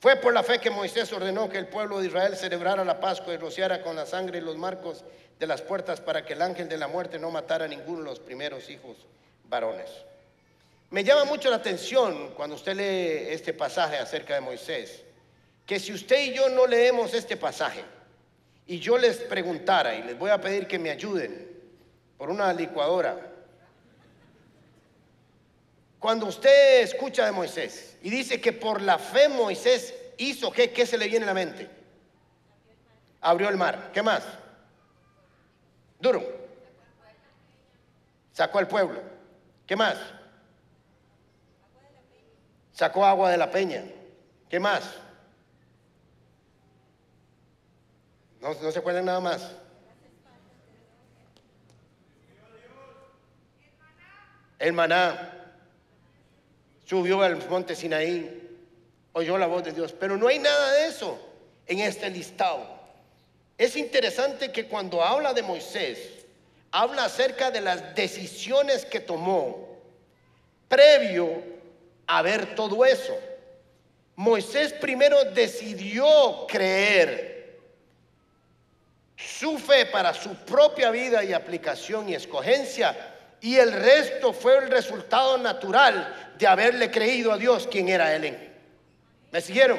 Fue 0.00 0.16
por 0.16 0.32
la 0.32 0.42
fe 0.42 0.58
que 0.58 0.70
Moisés 0.70 1.12
ordenó 1.12 1.50
que 1.50 1.58
el 1.58 1.66
pueblo 1.66 2.00
de 2.00 2.06
Israel 2.06 2.34
celebrara 2.34 2.84
la 2.86 2.98
Pascua 2.98 3.34
y 3.34 3.36
rociara 3.36 3.82
con 3.82 3.94
la 3.94 4.06
sangre 4.06 4.40
los 4.40 4.56
marcos 4.56 5.04
de 5.38 5.46
las 5.46 5.60
puertas 5.60 6.00
para 6.00 6.24
que 6.24 6.32
el 6.32 6.40
ángel 6.40 6.70
de 6.70 6.78
la 6.78 6.88
muerte 6.88 7.18
no 7.18 7.30
matara 7.30 7.66
a 7.66 7.68
ninguno 7.68 7.98
de 7.98 8.04
los 8.04 8.18
primeros 8.18 8.70
hijos 8.70 8.96
varones. 9.44 9.90
Me 10.88 11.04
llama 11.04 11.26
mucho 11.26 11.50
la 11.50 11.56
atención 11.56 12.32
cuando 12.34 12.56
usted 12.56 12.74
lee 12.74 13.32
este 13.32 13.52
pasaje 13.52 13.98
acerca 13.98 14.34
de 14.34 14.40
Moisés, 14.40 15.02
que 15.66 15.78
si 15.78 15.92
usted 15.92 16.22
y 16.22 16.32
yo 16.32 16.48
no 16.48 16.66
leemos 16.66 17.12
este 17.12 17.36
pasaje 17.36 17.84
y 18.66 18.78
yo 18.80 18.96
les 18.96 19.18
preguntara 19.18 19.94
y 19.94 20.02
les 20.02 20.18
voy 20.18 20.30
a 20.30 20.40
pedir 20.40 20.66
que 20.66 20.78
me 20.78 20.90
ayuden 20.90 21.46
por 22.16 22.30
una 22.30 22.54
licuadora, 22.54 23.18
Cuando 26.00 26.26
usted 26.26 26.80
escucha 26.80 27.26
de 27.26 27.32
Moisés 27.32 27.98
y 28.02 28.08
dice 28.08 28.40
que 28.40 28.54
por 28.54 28.80
la 28.80 28.98
fe 28.98 29.28
Moisés 29.28 29.94
hizo, 30.16 30.50
¿qué, 30.50 30.72
qué 30.72 30.86
se 30.86 30.96
le 30.96 31.06
viene 31.06 31.24
a 31.24 31.28
la 31.28 31.34
mente? 31.34 31.68
Abrió 33.20 33.50
el 33.50 33.58
mar. 33.58 33.90
¿Qué 33.92 34.02
más? 34.02 34.22
Duro. 36.00 36.24
Sacó 38.32 38.58
al 38.58 38.66
pueblo. 38.66 39.02
¿Qué 39.66 39.76
más? 39.76 39.98
Sacó 42.72 43.04
agua 43.04 43.30
de 43.30 43.36
la 43.36 43.50
peña. 43.50 43.84
¿Qué 44.48 44.58
más? 44.58 44.82
No, 48.40 48.54
no 48.54 48.72
se 48.72 48.78
acuerdan 48.78 49.04
nada 49.04 49.20
más. 49.20 49.52
El 54.58 54.72
maná 54.72 55.39
subió 56.90 57.22
al 57.22 57.48
monte 57.48 57.76
Sinaí, 57.76 58.48
oyó 59.12 59.38
la 59.38 59.46
voz 59.46 59.62
de 59.62 59.70
Dios, 59.70 59.92
pero 59.92 60.16
no 60.16 60.26
hay 60.26 60.40
nada 60.40 60.72
de 60.72 60.88
eso 60.88 61.16
en 61.68 61.78
este 61.78 62.10
listado. 62.10 62.66
Es 63.56 63.76
interesante 63.76 64.50
que 64.50 64.66
cuando 64.66 65.00
habla 65.00 65.32
de 65.32 65.40
Moisés, 65.40 66.00
habla 66.72 67.04
acerca 67.04 67.52
de 67.52 67.60
las 67.60 67.94
decisiones 67.94 68.84
que 68.84 68.98
tomó 68.98 69.68
previo 70.66 71.40
a 72.08 72.22
ver 72.22 72.56
todo 72.56 72.84
eso. 72.84 73.16
Moisés 74.16 74.72
primero 74.72 75.26
decidió 75.26 76.44
creer 76.48 77.60
su 79.14 79.60
fe 79.60 79.86
para 79.86 80.12
su 80.12 80.34
propia 80.34 80.90
vida 80.90 81.22
y 81.22 81.32
aplicación 81.32 82.08
y 82.08 82.16
escogencia 82.16 83.19
y 83.40 83.56
el 83.56 83.72
resto 83.72 84.32
fue 84.32 84.58
el 84.58 84.70
resultado 84.70 85.38
natural 85.38 86.32
de 86.38 86.46
haberle 86.46 86.90
creído 86.90 87.32
a 87.32 87.38
Dios 87.38 87.66
quien 87.70 87.88
era 87.88 88.14
Él. 88.14 88.50
¿Me 89.30 89.40
siguieron? 89.40 89.78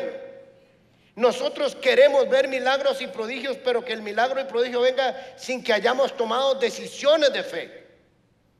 Nosotros 1.15 1.75
queremos 1.75 2.29
ver 2.29 2.47
milagros 2.47 3.01
y 3.01 3.07
prodigios, 3.07 3.57
pero 3.63 3.83
que 3.83 3.93
el 3.93 4.01
milagro 4.01 4.39
y 4.39 4.45
prodigio 4.45 4.81
venga 4.81 5.35
sin 5.37 5.63
que 5.63 5.73
hayamos 5.73 6.15
tomado 6.15 6.55
decisiones 6.55 7.33
de 7.33 7.43
fe, 7.43 7.87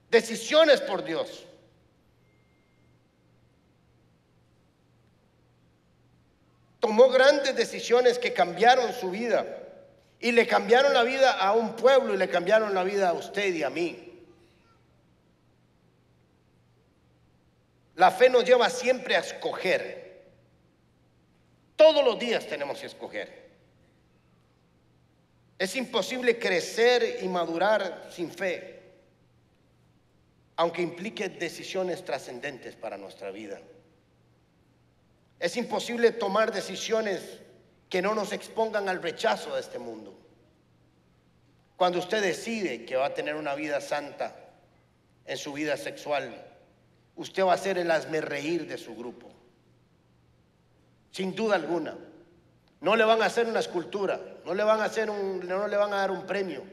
decisiones 0.09 0.81
por 0.81 1.03
Dios. 1.03 1.45
Tomó 6.79 7.09
grandes 7.09 7.55
decisiones 7.55 8.19
que 8.19 8.33
cambiaron 8.33 8.91
su 8.93 9.11
vida 9.11 9.45
y 10.19 10.31
le 10.31 10.45
cambiaron 10.45 10.93
la 10.93 11.03
vida 11.03 11.31
a 11.31 11.53
un 11.53 11.75
pueblo 11.75 12.13
y 12.13 12.17
le 12.17 12.27
cambiaron 12.27 12.73
la 12.73 12.83
vida 12.83 13.09
a 13.09 13.13
usted 13.13 13.53
y 13.53 13.63
a 13.63 13.69
mí. 13.69 14.10
La 17.95 18.11
fe 18.11 18.29
nos 18.29 18.45
lleva 18.45 18.69
siempre 18.69 19.15
a 19.15 19.19
escoger. 19.19 20.21
Todos 21.75 22.03
los 22.05 22.17
días 22.17 22.45
tenemos 22.47 22.79
que 22.79 22.87
escoger. 22.87 23.41
Es 25.57 25.75
imposible 25.75 26.39
crecer 26.39 27.19
y 27.21 27.27
madurar 27.27 28.09
sin 28.11 28.31
fe, 28.31 28.81
aunque 30.55 30.81
implique 30.81 31.29
decisiones 31.29 32.03
trascendentes 32.03 32.75
para 32.75 32.97
nuestra 32.97 33.29
vida. 33.29 33.59
Es 35.39 35.57
imposible 35.57 36.11
tomar 36.11 36.51
decisiones 36.51 37.39
que 37.89 38.01
no 38.01 38.15
nos 38.15 38.31
expongan 38.31 38.87
al 38.89 39.01
rechazo 39.01 39.53
de 39.55 39.61
este 39.61 39.79
mundo. 39.79 40.17
Cuando 41.77 41.99
usted 41.99 42.21
decide 42.21 42.85
que 42.85 42.95
va 42.95 43.07
a 43.07 43.13
tener 43.13 43.35
una 43.35 43.55
vida 43.55 43.81
santa 43.81 44.35
en 45.25 45.37
su 45.37 45.53
vida 45.53 45.77
sexual, 45.77 46.50
usted 47.21 47.43
va 47.43 47.53
a 47.53 47.57
ser 47.57 47.77
el 47.77 47.91
hazme 47.91 48.19
reír 48.19 48.67
de 48.67 48.77
su 48.77 48.95
grupo. 48.95 49.27
Sin 51.11 51.35
duda 51.35 51.55
alguna. 51.55 51.95
No 52.79 52.95
le 52.95 53.03
van 53.03 53.21
a 53.21 53.25
hacer 53.25 53.45
una 53.45 53.59
escultura, 53.59 54.19
no 54.43 54.55
le 54.55 54.63
van 54.63 54.81
a 54.81 54.85
hacer 54.85 55.09
un, 55.09 55.47
no 55.47 55.67
le 55.67 55.77
van 55.77 55.93
a 55.93 55.97
dar 55.97 56.11
un 56.11 56.25
premio. 56.25 56.63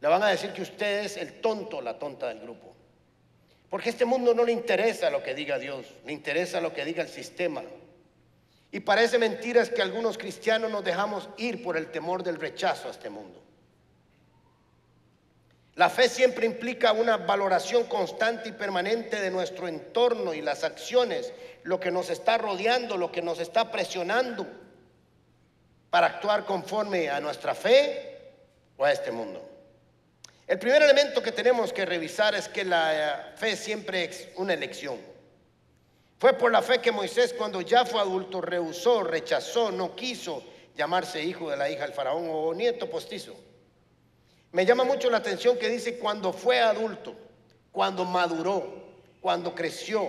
Le 0.00 0.08
van 0.08 0.22
a 0.22 0.28
decir 0.28 0.52
que 0.52 0.62
usted 0.62 1.04
es 1.04 1.16
el 1.16 1.40
tonto, 1.40 1.80
la 1.80 1.98
tonta 1.98 2.26
del 2.28 2.40
grupo. 2.40 2.74
Porque 3.70 3.90
a 3.90 3.92
este 3.92 4.04
mundo 4.04 4.34
no 4.34 4.44
le 4.44 4.52
interesa 4.52 5.10
lo 5.10 5.22
que 5.22 5.34
diga 5.34 5.58
Dios, 5.58 5.86
le 6.04 6.12
interesa 6.12 6.60
lo 6.60 6.72
que 6.72 6.84
diga 6.84 7.02
el 7.02 7.08
sistema. 7.08 7.62
Y 8.72 8.80
parece 8.80 9.18
mentira 9.18 9.62
es 9.62 9.70
que 9.70 9.82
algunos 9.82 10.18
cristianos 10.18 10.70
nos 10.70 10.84
dejamos 10.84 11.28
ir 11.36 11.62
por 11.62 11.76
el 11.76 11.90
temor 11.90 12.22
del 12.22 12.36
rechazo 12.36 12.88
a 12.88 12.90
este 12.90 13.10
mundo. 13.10 13.42
La 15.78 15.88
fe 15.88 16.08
siempre 16.08 16.44
implica 16.44 16.90
una 16.90 17.18
valoración 17.18 17.84
constante 17.84 18.48
y 18.48 18.52
permanente 18.52 19.20
de 19.20 19.30
nuestro 19.30 19.68
entorno 19.68 20.34
y 20.34 20.42
las 20.42 20.64
acciones, 20.64 21.32
lo 21.62 21.78
que 21.78 21.92
nos 21.92 22.10
está 22.10 22.36
rodeando, 22.36 22.96
lo 22.96 23.12
que 23.12 23.22
nos 23.22 23.38
está 23.38 23.70
presionando 23.70 24.44
para 25.88 26.08
actuar 26.08 26.44
conforme 26.44 27.08
a 27.08 27.20
nuestra 27.20 27.54
fe 27.54 28.32
o 28.76 28.84
a 28.84 28.90
este 28.90 29.12
mundo. 29.12 29.48
El 30.48 30.58
primer 30.58 30.82
elemento 30.82 31.22
que 31.22 31.30
tenemos 31.30 31.72
que 31.72 31.86
revisar 31.86 32.34
es 32.34 32.48
que 32.48 32.64
la 32.64 33.30
eh, 33.30 33.36
fe 33.36 33.54
siempre 33.54 34.02
es 34.02 34.30
una 34.34 34.54
elección. 34.54 34.98
Fue 36.18 36.32
por 36.32 36.50
la 36.50 36.60
fe 36.60 36.80
que 36.80 36.90
Moisés 36.90 37.32
cuando 37.32 37.60
ya 37.60 37.84
fue 37.84 38.00
adulto 38.00 38.40
rehusó, 38.40 39.04
rechazó, 39.04 39.70
no 39.70 39.94
quiso 39.94 40.42
llamarse 40.76 41.22
hijo 41.22 41.48
de 41.48 41.56
la 41.56 41.70
hija 41.70 41.84
del 41.84 41.92
faraón 41.92 42.26
o 42.28 42.52
nieto 42.52 42.90
postizo. 42.90 43.36
Me 44.52 44.64
llama 44.64 44.84
mucho 44.84 45.10
la 45.10 45.18
atención 45.18 45.58
que 45.58 45.68
dice 45.68 45.98
cuando 45.98 46.32
fue 46.32 46.60
adulto, 46.60 47.14
cuando 47.70 48.04
maduró, 48.04 48.84
cuando 49.20 49.54
creció. 49.54 50.08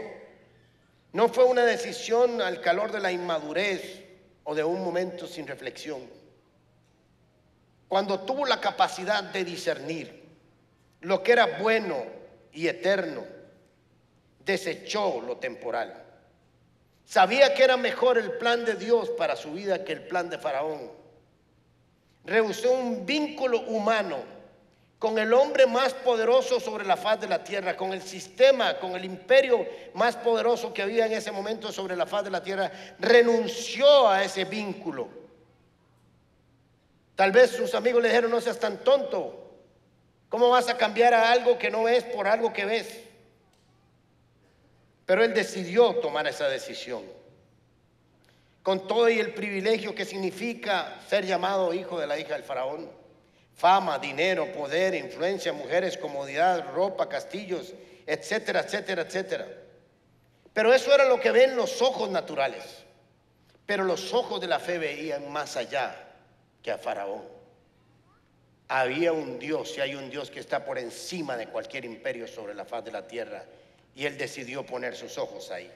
No 1.12 1.28
fue 1.28 1.44
una 1.44 1.66
decisión 1.66 2.42
al 2.42 2.62
calor 2.62 2.92
de 2.92 3.00
la 3.00 3.12
inmadurez 3.12 4.04
o 4.44 4.56
de 4.56 4.64
un 4.64 4.84
momento 4.84 5.28
sin 5.28 5.46
reflexión. 5.46 6.02
Cuando 7.88 8.22
tuvo 8.22 8.46
la 8.46 8.62
capacidad 8.62 9.24
de 9.24 9.44
discernir 9.44 10.24
lo 11.02 11.22
que 11.24 11.32
era 11.32 11.58
bueno 11.60 12.06
y 12.54 12.68
eterno, 12.68 13.26
desechó 14.46 15.22
lo 15.22 15.38
temporal. 15.38 16.06
Sabía 17.06 17.54
que 17.56 17.64
era 17.64 17.76
mejor 17.76 18.18
el 18.18 18.34
plan 18.34 18.64
de 18.64 18.76
Dios 18.76 19.10
para 19.12 19.36
su 19.36 19.52
vida 19.52 19.84
que 19.84 19.94
el 19.94 20.04
plan 20.08 20.30
de 20.30 20.38
Faraón 20.38 20.99
rehusó 22.26 22.72
un 22.72 23.06
vínculo 23.06 23.62
humano 23.62 24.18
con 25.00 25.18
el 25.18 25.34
hombre 25.34 25.66
más 25.66 25.94
poderoso 25.94 26.60
sobre 26.60 26.86
la 26.86 26.98
faz 26.98 27.22
de 27.22 27.28
la 27.28 27.42
tierra, 27.42 27.78
con 27.78 27.94
el 27.94 28.02
sistema, 28.02 28.78
con 28.80 28.98
el 28.98 29.06
imperio 29.06 29.66
más 29.94 30.18
poderoso 30.18 30.74
que 30.74 30.82
había 30.82 31.06
en 31.06 31.14
ese 31.14 31.32
momento 31.32 31.72
sobre 31.72 31.96
la 31.96 32.06
faz 32.06 32.26
de 32.26 32.32
la 32.32 32.44
tierra, 32.44 32.70
renunció 33.00 34.10
a 34.10 34.24
ese 34.24 34.44
vínculo. 34.44 35.08
Tal 37.16 37.32
vez 37.32 37.52
sus 37.52 37.74
amigos 37.76 38.02
le 38.02 38.10
dijeron, 38.10 38.30
no 38.30 38.42
seas 38.42 38.60
tan 38.60 38.84
tonto, 38.84 39.52
¿cómo 40.28 40.50
vas 40.50 40.68
a 40.68 40.78
cambiar 40.78 41.14
a 41.14 41.32
algo 41.32 41.58
que 41.58 41.72
no 41.72 41.84
ves 41.84 42.04
por 42.04 42.28
algo 42.28 42.52
que 42.52 42.66
ves? 42.66 43.00
Pero 45.06 45.24
él 45.24 45.34
decidió 45.34 45.96
tomar 45.96 46.28
esa 46.28 46.50
decisión 46.50 47.19
con 48.64 48.88
todo 48.88 49.10
y 49.10 49.20
el 49.20 49.34
privilegio 49.34 49.96
que 49.96 50.06
significa 50.06 51.00
ser 51.08 51.26
llamado 51.26 51.74
hijo 51.74 52.00
de 52.00 52.08
la 52.08 52.20
hija 52.20 52.34
del 52.34 52.44
faraón. 52.44 52.90
Fama, 53.56 54.00
dinero, 54.00 54.52
poder, 54.52 54.96
influencia, 54.96 55.52
mujeres, 55.52 55.98
comodidad, 55.98 56.72
ropa, 56.74 57.10
castillos, 57.10 57.74
etcétera, 58.06 58.62
etcétera, 58.62 59.02
etcétera. 59.04 59.48
Pero 60.54 60.74
eso 60.74 60.94
era 60.94 61.06
lo 61.06 61.20
que 61.20 61.32
ven 61.32 61.56
los 61.56 61.82
ojos 61.82 62.10
naturales. 62.10 62.64
Pero 63.66 63.84
los 63.84 64.14
ojos 64.14 64.42
de 64.42 64.48
la 64.48 64.60
fe 64.60 64.78
veían 64.78 65.32
más 65.32 65.56
allá 65.56 65.96
que 66.64 66.72
a 66.72 66.78
Faraón. 66.78 67.24
Había 68.68 69.14
un 69.14 69.40
Dios 69.40 69.78
y 69.78 69.82
hay 69.82 69.96
un 69.96 70.10
Dios 70.10 70.32
que 70.32 70.40
está 70.40 70.66
por 70.66 70.78
encima 70.78 71.38
de 71.38 71.48
cualquier 71.48 71.86
imperio 71.86 72.28
sobre 72.28 72.54
la 72.54 72.66
faz 72.66 72.84
de 72.84 72.92
la 72.92 73.08
tierra. 73.08 73.46
Y 73.96 74.06
él 74.06 74.18
decidió 74.18 74.66
poner 74.66 74.96
sus 74.96 75.18
ojos 75.18 75.52
ahí. 75.52 75.72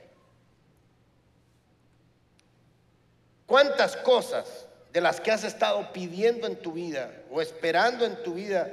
¿Cuántas 3.46 3.98
cosas 3.98 4.68
de 4.92 5.02
las 5.02 5.20
que 5.20 5.32
has 5.32 5.44
estado 5.44 5.92
pidiendo 5.92 6.48
en 6.48 6.56
tu 6.58 6.72
vida 6.72 7.12
o 7.30 7.42
esperando 7.42 8.06
en 8.06 8.22
tu 8.24 8.36
vida 8.36 8.70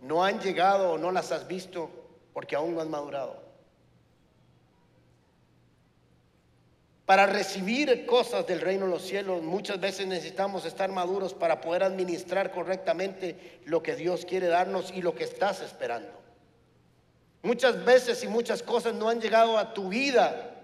no 0.00 0.24
han 0.24 0.40
llegado 0.40 0.92
o 0.92 0.98
no 0.98 1.10
las 1.10 1.32
has 1.32 1.46
visto 1.48 1.90
porque 2.32 2.54
aún 2.54 2.74
no 2.74 2.80
has 2.80 2.86
madurado? 2.86 3.42
Para 7.04 7.26
recibir 7.26 8.06
cosas 8.06 8.46
del 8.46 8.60
reino 8.60 8.86
de 8.86 8.92
los 8.92 9.02
cielos 9.02 9.42
muchas 9.42 9.80
veces 9.80 10.06
necesitamos 10.06 10.64
estar 10.64 10.90
maduros 10.90 11.34
para 11.34 11.60
poder 11.60 11.82
administrar 11.82 12.52
correctamente 12.52 13.60
lo 13.64 13.82
que 13.82 13.96
Dios 13.96 14.24
quiere 14.24 14.46
darnos 14.46 14.92
y 14.92 15.02
lo 15.02 15.14
que 15.14 15.24
estás 15.24 15.60
esperando. 15.60 16.12
Muchas 17.42 17.84
veces 17.84 18.22
y 18.22 18.28
muchas 18.28 18.62
cosas 18.62 18.94
no 18.94 19.08
han 19.08 19.20
llegado 19.20 19.58
a 19.58 19.74
tu 19.74 19.88
vida, 19.88 20.54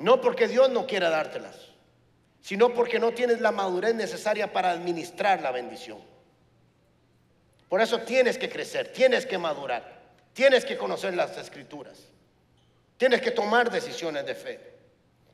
no 0.00 0.20
porque 0.20 0.48
Dios 0.48 0.70
no 0.70 0.88
quiera 0.88 1.08
dártelas 1.08 1.69
sino 2.40 2.72
porque 2.72 2.98
no 2.98 3.12
tienes 3.12 3.40
la 3.40 3.52
madurez 3.52 3.94
necesaria 3.94 4.52
para 4.52 4.70
administrar 4.70 5.40
la 5.42 5.50
bendición. 5.50 5.98
Por 7.68 7.80
eso 7.80 8.00
tienes 8.00 8.38
que 8.38 8.48
crecer, 8.48 8.92
tienes 8.92 9.26
que 9.26 9.38
madurar, 9.38 10.00
tienes 10.32 10.64
que 10.64 10.76
conocer 10.76 11.14
las 11.14 11.36
escrituras. 11.36 12.10
Tienes 13.00 13.22
que 13.22 13.30
tomar 13.30 13.70
decisiones 13.70 14.26
de 14.26 14.34
fe. 14.34 14.60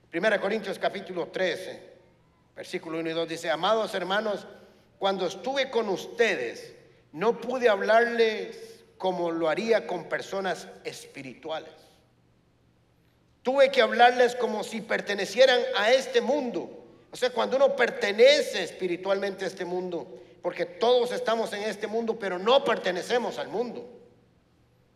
Primera 0.09 0.41
Corintios 0.41 0.79
capítulo 0.79 1.27
13, 1.27 1.83
versículo 2.55 3.01
1 3.01 3.11
y 3.11 3.13
2 3.13 3.29
dice, 3.29 3.51
amados 3.51 3.93
hermanos, 3.93 4.47
cuando 5.01 5.27
estuve 5.27 5.69
con 5.69 5.89
ustedes, 5.89 6.77
no 7.11 7.41
pude 7.41 7.69
hablarles 7.69 8.85
como 8.99 9.33
lo 9.33 9.49
haría 9.49 9.89
con 9.89 10.09
personas 10.09 10.69
espirituales. 10.85 11.73
Tuve 13.43 13.73
que 13.73 13.83
hablarles 13.83 14.37
como 14.37 14.63
si 14.63 14.81
pertenecieran 14.81 15.61
a 15.77 15.91
este 15.91 16.21
mundo. 16.21 16.86
O 17.17 17.19
sea, 17.19 17.31
cuando 17.31 17.57
uno 17.57 17.75
pertenece 17.75 18.63
espiritualmente 18.63 19.47
a 19.47 19.49
este 19.49 19.65
mundo, 19.65 20.21
porque 20.43 20.67
todos 20.67 21.13
estamos 21.13 21.51
en 21.55 21.63
este 21.63 21.87
mundo, 21.87 22.19
pero 22.19 22.39
no 22.39 22.63
pertenecemos 22.63 23.39
al 23.39 23.49
mundo. 23.49 23.89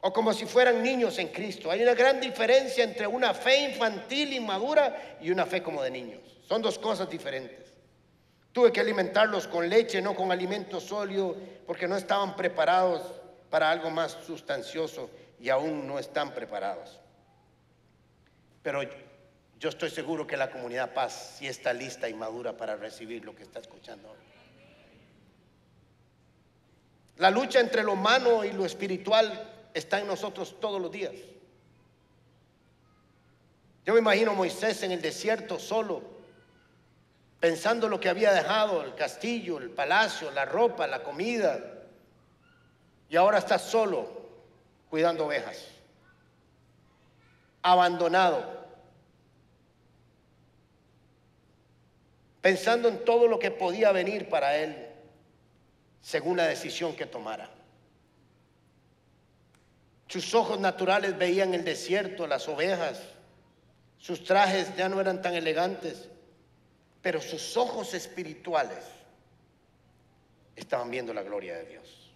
O 0.02 0.12
como 0.12 0.34
si 0.34 0.44
fueran 0.44 0.82
niños 0.82 1.18
en 1.18 1.28
Cristo. 1.28 1.70
Hay 1.70 1.82
una 1.82 1.94
gran 1.94 2.20
diferencia 2.20 2.84
entre 2.84 3.06
una 3.06 3.32
fe 3.32 3.70
infantil 3.70 4.34
y 4.34 4.40
madura 4.40 5.16
y 5.22 5.30
una 5.30 5.46
fe 5.46 5.62
como 5.62 5.82
de 5.82 5.90
niños. 5.90 6.20
Son 6.46 6.60
dos 6.60 6.78
cosas 6.78 7.08
diferentes. 7.08 7.72
Tuve 8.52 8.70
que 8.70 8.80
alimentarlos 8.80 9.46
con 9.46 9.66
leche, 9.66 10.02
no 10.02 10.14
con 10.14 10.30
alimento 10.30 10.78
sólido, 10.78 11.34
porque 11.66 11.88
no 11.88 11.96
estaban 11.96 12.36
preparados 12.36 13.00
para 13.48 13.70
algo 13.70 13.88
más 13.88 14.18
sustancioso 14.26 15.08
y 15.40 15.48
aún 15.48 15.86
no 15.86 15.98
están 15.98 16.34
preparados. 16.34 17.00
Pero 18.62 18.82
yo 19.60 19.68
estoy 19.68 19.90
seguro 19.90 20.26
que 20.26 20.38
la 20.38 20.50
comunidad 20.50 20.94
Paz 20.94 21.36
sí 21.38 21.46
está 21.46 21.74
lista 21.74 22.08
y 22.08 22.14
madura 22.14 22.56
para 22.56 22.76
recibir 22.76 23.26
lo 23.26 23.36
que 23.36 23.42
está 23.42 23.58
escuchando 23.60 24.10
hoy. 24.10 24.16
La 27.18 27.30
lucha 27.30 27.60
entre 27.60 27.82
lo 27.82 27.92
humano 27.92 28.42
y 28.42 28.52
lo 28.52 28.64
espiritual 28.64 29.68
está 29.74 30.00
en 30.00 30.06
nosotros 30.06 30.58
todos 30.58 30.80
los 30.80 30.90
días. 30.90 31.12
Yo 33.84 33.92
me 33.92 34.00
imagino 34.00 34.30
a 34.30 34.34
Moisés 34.34 34.82
en 34.82 34.92
el 34.92 35.02
desierto 35.02 35.58
solo, 35.58 36.04
pensando 37.38 37.86
lo 37.86 38.00
que 38.00 38.08
había 38.08 38.32
dejado, 38.32 38.82
el 38.82 38.94
castillo, 38.94 39.58
el 39.58 39.68
palacio, 39.68 40.30
la 40.30 40.46
ropa, 40.46 40.86
la 40.86 41.02
comida, 41.02 41.60
y 43.10 43.16
ahora 43.16 43.36
está 43.36 43.58
solo 43.58 44.08
cuidando 44.88 45.26
ovejas, 45.26 45.66
abandonado, 47.60 48.59
pensando 52.40 52.88
en 52.88 53.04
todo 53.04 53.26
lo 53.28 53.38
que 53.38 53.50
podía 53.50 53.92
venir 53.92 54.28
para 54.28 54.56
él 54.56 54.86
según 56.00 56.36
la 56.36 56.46
decisión 56.46 56.96
que 56.96 57.06
tomara. 57.06 57.50
Sus 60.08 60.34
ojos 60.34 60.58
naturales 60.58 61.16
veían 61.16 61.54
el 61.54 61.64
desierto, 61.64 62.26
las 62.26 62.48
ovejas. 62.48 63.00
Sus 63.98 64.24
trajes 64.24 64.74
ya 64.76 64.88
no 64.88 65.00
eran 65.00 65.22
tan 65.22 65.34
elegantes, 65.34 66.08
pero 67.02 67.20
sus 67.20 67.56
ojos 67.56 67.94
espirituales 67.94 68.78
estaban 70.56 70.90
viendo 70.90 71.14
la 71.14 71.22
gloria 71.22 71.56
de 71.58 71.64
Dios. 71.64 72.10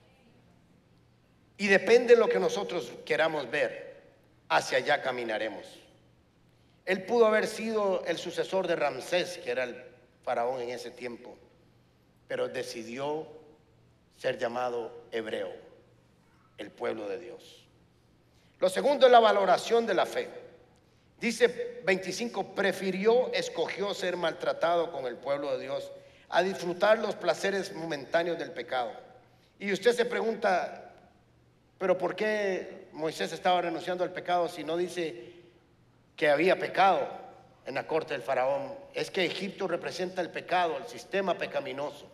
Y 1.56 1.68
depende 1.68 2.14
de 2.14 2.20
lo 2.20 2.28
que 2.28 2.40
nosotros 2.40 2.90
queramos 3.04 3.48
ver, 3.50 4.02
hacia 4.48 4.78
allá 4.78 5.00
caminaremos. 5.00 5.64
Él 6.84 7.04
pudo 7.04 7.26
haber 7.26 7.46
sido 7.46 8.04
el 8.06 8.18
sucesor 8.18 8.66
de 8.66 8.76
Ramsés, 8.76 9.38
que 9.38 9.50
era 9.50 9.64
el 9.64 9.93
faraón 10.24 10.60
en 10.62 10.70
ese 10.70 10.90
tiempo, 10.90 11.36
pero 12.26 12.48
decidió 12.48 13.26
ser 14.16 14.38
llamado 14.38 14.90
hebreo, 15.12 15.52
el 16.58 16.70
pueblo 16.70 17.08
de 17.08 17.18
Dios. 17.18 17.66
Lo 18.58 18.68
segundo 18.68 19.06
es 19.06 19.12
la 19.12 19.20
valoración 19.20 19.86
de 19.86 19.94
la 19.94 20.06
fe. 20.06 20.28
Dice 21.20 21.82
25, 21.84 22.54
prefirió, 22.54 23.32
escogió 23.32 23.92
ser 23.94 24.16
maltratado 24.16 24.90
con 24.90 25.06
el 25.06 25.16
pueblo 25.16 25.52
de 25.52 25.62
Dios 25.62 25.92
a 26.30 26.42
disfrutar 26.42 26.98
los 26.98 27.14
placeres 27.14 27.74
momentáneos 27.74 28.38
del 28.38 28.52
pecado. 28.52 28.92
Y 29.58 29.72
usted 29.72 29.92
se 29.92 30.04
pregunta, 30.04 30.92
pero 31.78 31.96
¿por 31.96 32.16
qué 32.16 32.88
Moisés 32.92 33.32
estaba 33.32 33.60
renunciando 33.60 34.04
al 34.04 34.12
pecado 34.12 34.48
si 34.48 34.64
no 34.64 34.76
dice 34.76 35.32
que 36.16 36.30
había 36.30 36.58
pecado 36.58 37.23
en 37.66 37.74
la 37.74 37.86
corte 37.86 38.14
del 38.14 38.22
faraón? 38.22 38.74
Es 38.92 39.10
que 39.10 39.24
Egipto 39.24 39.68
representa 39.68 40.20
el 40.20 40.30
pecado, 40.30 40.76
el 40.76 40.86
sistema 40.86 41.36
pecaminoso 41.36 42.10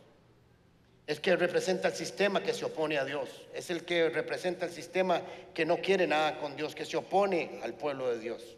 es 1.10 1.18
que 1.18 1.34
representa 1.34 1.88
el 1.88 1.94
sistema 1.94 2.40
que 2.40 2.54
se 2.54 2.64
opone 2.64 2.96
a 2.96 3.04
Dios, 3.04 3.28
es 3.52 3.68
el 3.70 3.84
que 3.84 4.10
representa 4.10 4.64
el 4.64 4.70
sistema 4.70 5.20
que 5.52 5.66
no 5.66 5.78
quiere 5.78 6.06
nada 6.06 6.38
con 6.38 6.54
Dios, 6.54 6.76
que 6.76 6.84
se 6.84 6.96
opone 6.96 7.58
al 7.64 7.74
pueblo 7.74 8.08
de 8.12 8.20
Dios. 8.20 8.56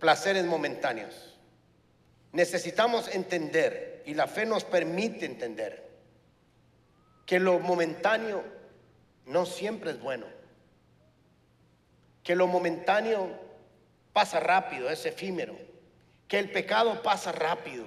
placeres 0.00 0.44
momentáneos. 0.44 1.38
Necesitamos 2.32 3.06
entender, 3.14 4.02
y 4.04 4.14
la 4.14 4.26
fe 4.26 4.44
nos 4.44 4.64
permite 4.64 5.24
entender, 5.24 5.88
que 7.26 7.38
lo 7.38 7.60
momentáneo 7.60 8.42
no 9.26 9.46
siempre 9.46 9.92
es 9.92 10.00
bueno, 10.00 10.26
que 12.24 12.34
lo 12.34 12.46
momentáneo 12.46 13.28
pasa 14.12 14.40
rápido, 14.40 14.90
es 14.90 15.04
efímero 15.06 15.56
que 16.26 16.38
el 16.38 16.50
pecado 16.50 17.02
pasa 17.02 17.30
rápido, 17.30 17.86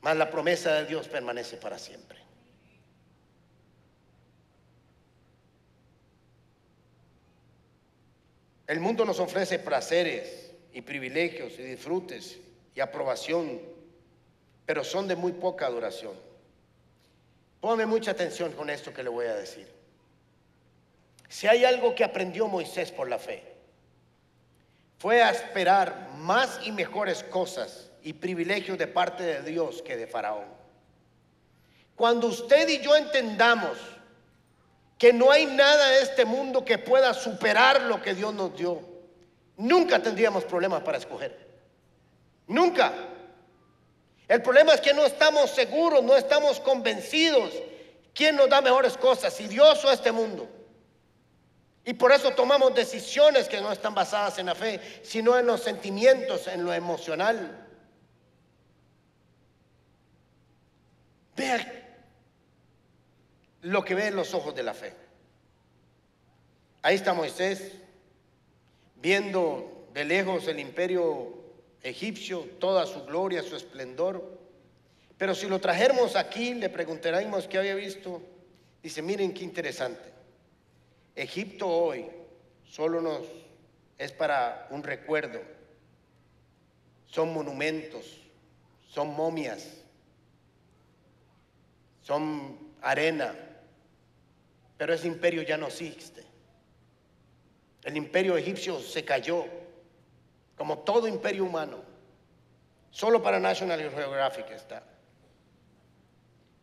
mas 0.00 0.16
la 0.16 0.30
promesa 0.30 0.74
de 0.74 0.86
Dios 0.86 1.08
permanece 1.08 1.56
para 1.56 1.78
siempre. 1.78 2.18
El 8.66 8.80
mundo 8.80 9.04
nos 9.04 9.18
ofrece 9.20 9.58
placeres 9.58 10.52
y 10.72 10.80
privilegios 10.82 11.58
y 11.58 11.62
disfrutes 11.62 12.38
y 12.74 12.80
aprobación, 12.80 13.60
pero 14.64 14.84
son 14.84 15.08
de 15.08 15.16
muy 15.16 15.32
poca 15.32 15.68
duración. 15.68 16.14
Póngame 17.60 17.86
mucha 17.86 18.12
atención 18.12 18.52
con 18.52 18.70
esto 18.70 18.94
que 18.94 19.02
le 19.02 19.10
voy 19.10 19.26
a 19.26 19.34
decir. 19.34 19.83
Si 21.34 21.48
hay 21.48 21.64
algo 21.64 21.96
que 21.96 22.04
aprendió 22.04 22.46
Moisés 22.46 22.92
por 22.92 23.10
la 23.10 23.18
fe, 23.18 23.42
fue 25.00 25.20
a 25.20 25.32
esperar 25.32 26.10
más 26.18 26.60
y 26.62 26.70
mejores 26.70 27.24
cosas 27.24 27.90
y 28.04 28.12
privilegios 28.12 28.78
de 28.78 28.86
parte 28.86 29.24
de 29.24 29.42
Dios 29.42 29.82
que 29.82 29.96
de 29.96 30.06
Faraón. 30.06 30.44
Cuando 31.96 32.28
usted 32.28 32.68
y 32.68 32.78
yo 32.78 32.94
entendamos 32.94 33.76
que 34.96 35.12
no 35.12 35.32
hay 35.32 35.46
nada 35.46 35.96
en 35.96 36.04
este 36.04 36.24
mundo 36.24 36.64
que 36.64 36.78
pueda 36.78 37.12
superar 37.12 37.82
lo 37.82 38.00
que 38.00 38.14
Dios 38.14 38.32
nos 38.32 38.56
dio, 38.56 38.80
nunca 39.56 40.00
tendríamos 40.00 40.44
problemas 40.44 40.84
para 40.84 40.98
escoger. 40.98 41.36
Nunca. 42.46 42.92
El 44.28 44.40
problema 44.40 44.72
es 44.72 44.80
que 44.80 44.94
no 44.94 45.04
estamos 45.04 45.50
seguros, 45.50 46.00
no 46.00 46.14
estamos 46.14 46.60
convencidos. 46.60 47.52
¿Quién 48.14 48.36
nos 48.36 48.48
da 48.48 48.60
mejores 48.60 48.96
cosas, 48.96 49.34
si 49.34 49.48
Dios 49.48 49.84
o 49.84 49.90
este 49.90 50.12
mundo? 50.12 50.48
Y 51.84 51.92
por 51.94 52.12
eso 52.12 52.30
tomamos 52.30 52.74
decisiones 52.74 53.48
que 53.48 53.60
no 53.60 53.70
están 53.70 53.94
basadas 53.94 54.38
en 54.38 54.46
la 54.46 54.54
fe, 54.54 54.80
sino 55.02 55.38
en 55.38 55.46
los 55.46 55.62
sentimientos, 55.62 56.46
en 56.46 56.64
lo 56.64 56.72
emocional. 56.72 57.66
Vea 61.36 61.84
lo 63.62 63.84
que 63.84 63.94
ve 63.94 64.06
en 64.06 64.16
los 64.16 64.32
ojos 64.32 64.54
de 64.54 64.62
la 64.62 64.72
fe. 64.72 64.94
Ahí 66.82 66.96
está 66.96 67.12
Moisés 67.12 67.72
viendo 68.96 69.88
de 69.92 70.04
lejos 70.04 70.48
el 70.48 70.60
imperio 70.60 71.34
egipcio, 71.82 72.48
toda 72.58 72.86
su 72.86 73.04
gloria, 73.04 73.42
su 73.42 73.56
esplendor. 73.56 74.38
Pero 75.18 75.34
si 75.34 75.48
lo 75.48 75.60
trajéramos 75.60 76.16
aquí, 76.16 76.54
le 76.54 76.70
preguntaríamos 76.70 77.46
qué 77.46 77.58
había 77.58 77.74
visto. 77.74 78.22
Dice, 78.82 79.02
miren 79.02 79.34
qué 79.34 79.44
interesante. 79.44 80.13
Egipto 81.16 81.68
hoy 81.68 82.10
solo 82.64 83.00
nos 83.00 83.22
es 83.98 84.12
para 84.12 84.66
un 84.70 84.82
recuerdo. 84.82 85.40
Son 87.06 87.32
monumentos, 87.32 88.18
son 88.88 89.14
momias, 89.14 89.68
son 92.02 92.58
arena, 92.82 93.34
pero 94.76 94.92
ese 94.92 95.06
imperio 95.06 95.42
ya 95.42 95.56
no 95.56 95.68
existe. 95.68 96.24
El 97.84 97.96
imperio 97.96 98.36
egipcio 98.36 98.80
se 98.80 99.04
cayó, 99.04 99.44
como 100.56 100.78
todo 100.78 101.06
imperio 101.06 101.44
humano. 101.44 101.82
Solo 102.90 103.22
para 103.22 103.38
National 103.38 103.78
Geographic 103.78 104.50
está. 104.50 104.82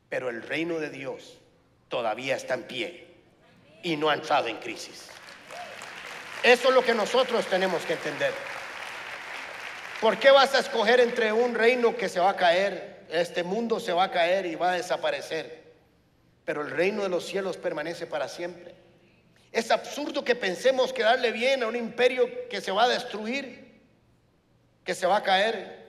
Pero 0.09 0.29
el 0.29 0.41
reino 0.41 0.79
de 0.79 0.89
Dios 0.89 1.39
todavía 1.87 2.35
está 2.35 2.55
en 2.55 2.63
pie 2.63 3.10
y 3.83 3.95
no 3.95 4.09
ha 4.09 4.13
entrado 4.13 4.47
en 4.47 4.57
crisis. 4.57 5.07
Eso 6.43 6.69
es 6.69 6.73
lo 6.73 6.83
que 6.83 6.93
nosotros 6.93 7.45
tenemos 7.47 7.83
que 7.83 7.93
entender. 7.93 8.33
¿Por 9.99 10.17
qué 10.17 10.31
vas 10.31 10.55
a 10.55 10.59
escoger 10.59 10.99
entre 10.99 11.31
un 11.31 11.53
reino 11.53 11.95
que 11.95 12.09
se 12.09 12.19
va 12.19 12.31
a 12.31 12.35
caer, 12.35 13.05
este 13.09 13.43
mundo 13.43 13.79
se 13.79 13.93
va 13.93 14.05
a 14.05 14.11
caer 14.11 14.45
y 14.45 14.55
va 14.55 14.71
a 14.71 14.75
desaparecer? 14.75 15.61
pero 16.45 16.63
el 16.63 16.71
reino 16.71 17.03
de 17.03 17.09
los 17.09 17.25
cielos 17.25 17.57
permanece 17.57 18.07
para 18.07 18.27
siempre. 18.27 18.73
Es 19.51 19.69
absurdo 19.71 20.23
que 20.23 20.35
pensemos 20.35 20.93
que 20.93 21.03
darle 21.03 21.31
bien 21.31 21.63
a 21.63 21.67
un 21.67 21.75
imperio 21.75 22.27
que 22.49 22.61
se 22.61 22.71
va 22.71 22.83
a 22.83 22.89
destruir, 22.89 23.79
que 24.83 24.95
se 24.95 25.05
va 25.05 25.17
a 25.17 25.23
caer. 25.23 25.80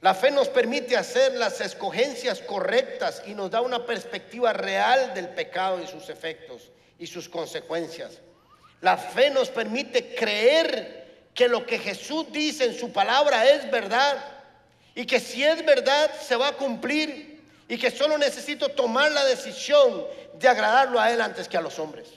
La 0.00 0.14
fe 0.14 0.30
nos 0.30 0.48
permite 0.48 0.96
hacer 0.96 1.34
las 1.34 1.60
escogencias 1.60 2.40
correctas 2.40 3.22
y 3.26 3.34
nos 3.34 3.50
da 3.50 3.60
una 3.60 3.84
perspectiva 3.84 4.52
real 4.52 5.12
del 5.12 5.28
pecado 5.28 5.82
y 5.82 5.86
sus 5.86 6.08
efectos 6.08 6.70
y 6.98 7.06
sus 7.06 7.28
consecuencias. 7.28 8.18
La 8.80 8.96
fe 8.96 9.30
nos 9.30 9.50
permite 9.50 10.14
creer 10.14 11.28
que 11.34 11.48
lo 11.48 11.66
que 11.66 11.78
Jesús 11.78 12.32
dice 12.32 12.64
en 12.64 12.78
su 12.78 12.92
palabra 12.92 13.46
es 13.50 13.70
verdad 13.70 14.16
y 14.94 15.04
que 15.04 15.20
si 15.20 15.44
es 15.44 15.64
verdad 15.64 16.10
se 16.18 16.34
va 16.34 16.48
a 16.48 16.52
cumplir 16.52 17.42
y 17.68 17.76
que 17.76 17.90
solo 17.90 18.16
necesito 18.16 18.70
tomar 18.70 19.12
la 19.12 19.24
decisión 19.26 20.06
de 20.38 20.48
agradarlo 20.48 20.98
a 20.98 21.12
Él 21.12 21.20
antes 21.20 21.46
que 21.46 21.58
a 21.58 21.60
los 21.60 21.78
hombres. 21.78 22.08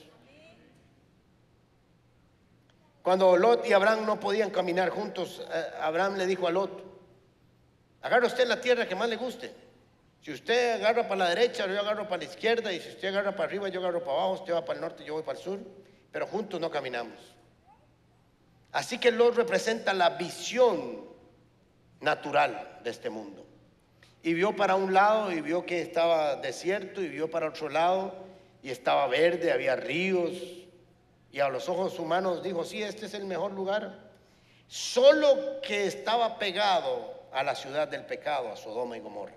Cuando 3.03 3.35
Lot 3.35 3.67
y 3.67 3.73
Abraham 3.73 4.05
no 4.05 4.19
podían 4.19 4.49
caminar 4.49 4.89
juntos, 4.89 5.41
eh, 5.53 5.65
Abraham 5.81 6.15
le 6.15 6.25
dijo 6.25 6.47
a 6.47 6.51
Lot, 6.51 6.93
agarra 8.03 8.27
usted 8.27 8.47
la 8.47 8.61
tierra 8.61 8.87
que 8.87 8.95
más 8.95 9.09
le 9.09 9.15
guste. 9.15 9.51
Si 10.21 10.31
usted 10.31 10.75
agarra 10.75 11.07
para 11.07 11.25
la 11.25 11.29
derecha, 11.29 11.65
yo 11.67 11.79
agarro 11.79 12.07
para 12.07 12.23
la 12.23 12.29
izquierda, 12.29 12.71
y 12.71 12.79
si 12.79 12.89
usted 12.89 13.07
agarra 13.09 13.35
para 13.35 13.49
arriba, 13.49 13.67
yo 13.69 13.79
agarro 13.79 14.01
para 14.03 14.17
abajo, 14.17 14.33
usted 14.33 14.53
va 14.53 14.63
para 14.63 14.75
el 14.75 14.81
norte, 14.81 15.03
yo 15.03 15.15
voy 15.15 15.23
para 15.23 15.37
el 15.37 15.43
sur, 15.43 15.59
pero 16.11 16.27
juntos 16.27 16.61
no 16.61 16.69
caminamos. 16.69 17.17
Así 18.71 18.99
que 18.99 19.11
Lot 19.11 19.35
representa 19.35 19.93
la 19.93 20.11
visión 20.11 21.05
natural 21.99 22.79
de 22.83 22.89
este 22.89 23.09
mundo. 23.09 23.45
Y 24.21 24.33
vio 24.33 24.55
para 24.55 24.75
un 24.75 24.93
lado 24.93 25.31
y 25.31 25.41
vio 25.41 25.65
que 25.65 25.81
estaba 25.81 26.37
desierto 26.37 27.01
y 27.01 27.09
vio 27.09 27.29
para 27.29 27.49
otro 27.49 27.67
lado 27.69 28.15
y 28.61 28.69
estaba 28.69 29.07
verde, 29.07 29.51
había 29.51 29.75
ríos. 29.75 30.31
Y 31.31 31.39
a 31.39 31.49
los 31.49 31.67
ojos 31.67 31.99
humanos 31.99 32.41
dijo, 32.41 32.63
sí, 32.63 32.81
este 32.81 33.05
es 33.05 33.13
el 33.13 33.25
mejor 33.25 33.51
lugar. 33.51 33.99
Solo 34.67 35.59
que 35.61 35.85
estaba 35.85 36.39
pegado 36.39 37.12
a 37.33 37.43
la 37.43 37.55
ciudad 37.55 37.87
del 37.87 38.05
pecado, 38.05 38.51
a 38.51 38.55
Sodoma 38.55 38.97
y 38.97 38.99
Gomorra. 38.99 39.33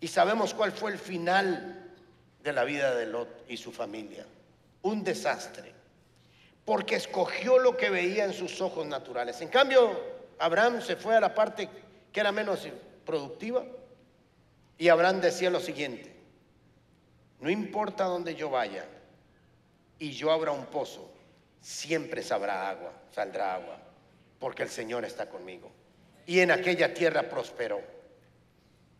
Y 0.00 0.08
sabemos 0.08 0.54
cuál 0.54 0.72
fue 0.72 0.92
el 0.92 0.98
final 0.98 1.92
de 2.42 2.52
la 2.52 2.64
vida 2.64 2.94
de 2.94 3.06
Lot 3.06 3.44
y 3.48 3.56
su 3.56 3.72
familia. 3.72 4.26
Un 4.82 5.04
desastre. 5.04 5.72
Porque 6.64 6.96
escogió 6.96 7.58
lo 7.58 7.76
que 7.76 7.90
veía 7.90 8.24
en 8.24 8.32
sus 8.32 8.60
ojos 8.60 8.86
naturales. 8.86 9.40
En 9.40 9.48
cambio, 9.48 9.98
Abraham 10.38 10.80
se 10.80 10.96
fue 10.96 11.16
a 11.16 11.20
la 11.20 11.34
parte 11.34 11.68
que 12.12 12.20
era 12.20 12.32
menos 12.32 12.66
productiva. 13.04 13.64
Y 14.78 14.88
Abraham 14.88 15.20
decía 15.20 15.50
lo 15.50 15.60
siguiente, 15.60 16.14
no 17.40 17.48
importa 17.48 18.04
dónde 18.04 18.34
yo 18.34 18.50
vaya 18.50 18.84
y 19.98 20.10
yo 20.12 20.32
abra 20.32 20.50
un 20.50 20.66
pozo, 20.66 21.12
siempre 21.60 22.22
sabrá 22.22 22.68
agua, 22.68 22.92
saldrá 23.12 23.54
agua, 23.54 23.78
porque 24.40 24.64
el 24.64 24.68
Señor 24.68 25.04
está 25.04 25.28
conmigo. 25.28 25.70
Y 26.26 26.40
en 26.40 26.50
aquella 26.50 26.94
tierra 26.94 27.28
prosperó. 27.28 27.80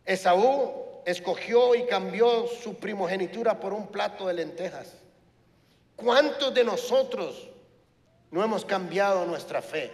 Esaú 0.05 1.01
escogió 1.05 1.75
y 1.75 1.85
cambió 1.85 2.47
su 2.47 2.75
primogenitura 2.75 3.59
por 3.59 3.73
un 3.73 3.87
plato 3.87 4.27
de 4.27 4.33
lentejas. 4.33 4.93
¿Cuántos 5.95 6.53
de 6.53 6.63
nosotros 6.63 7.49
no 8.31 8.43
hemos 8.43 8.65
cambiado 8.65 9.25
nuestra 9.25 9.61
fe 9.61 9.91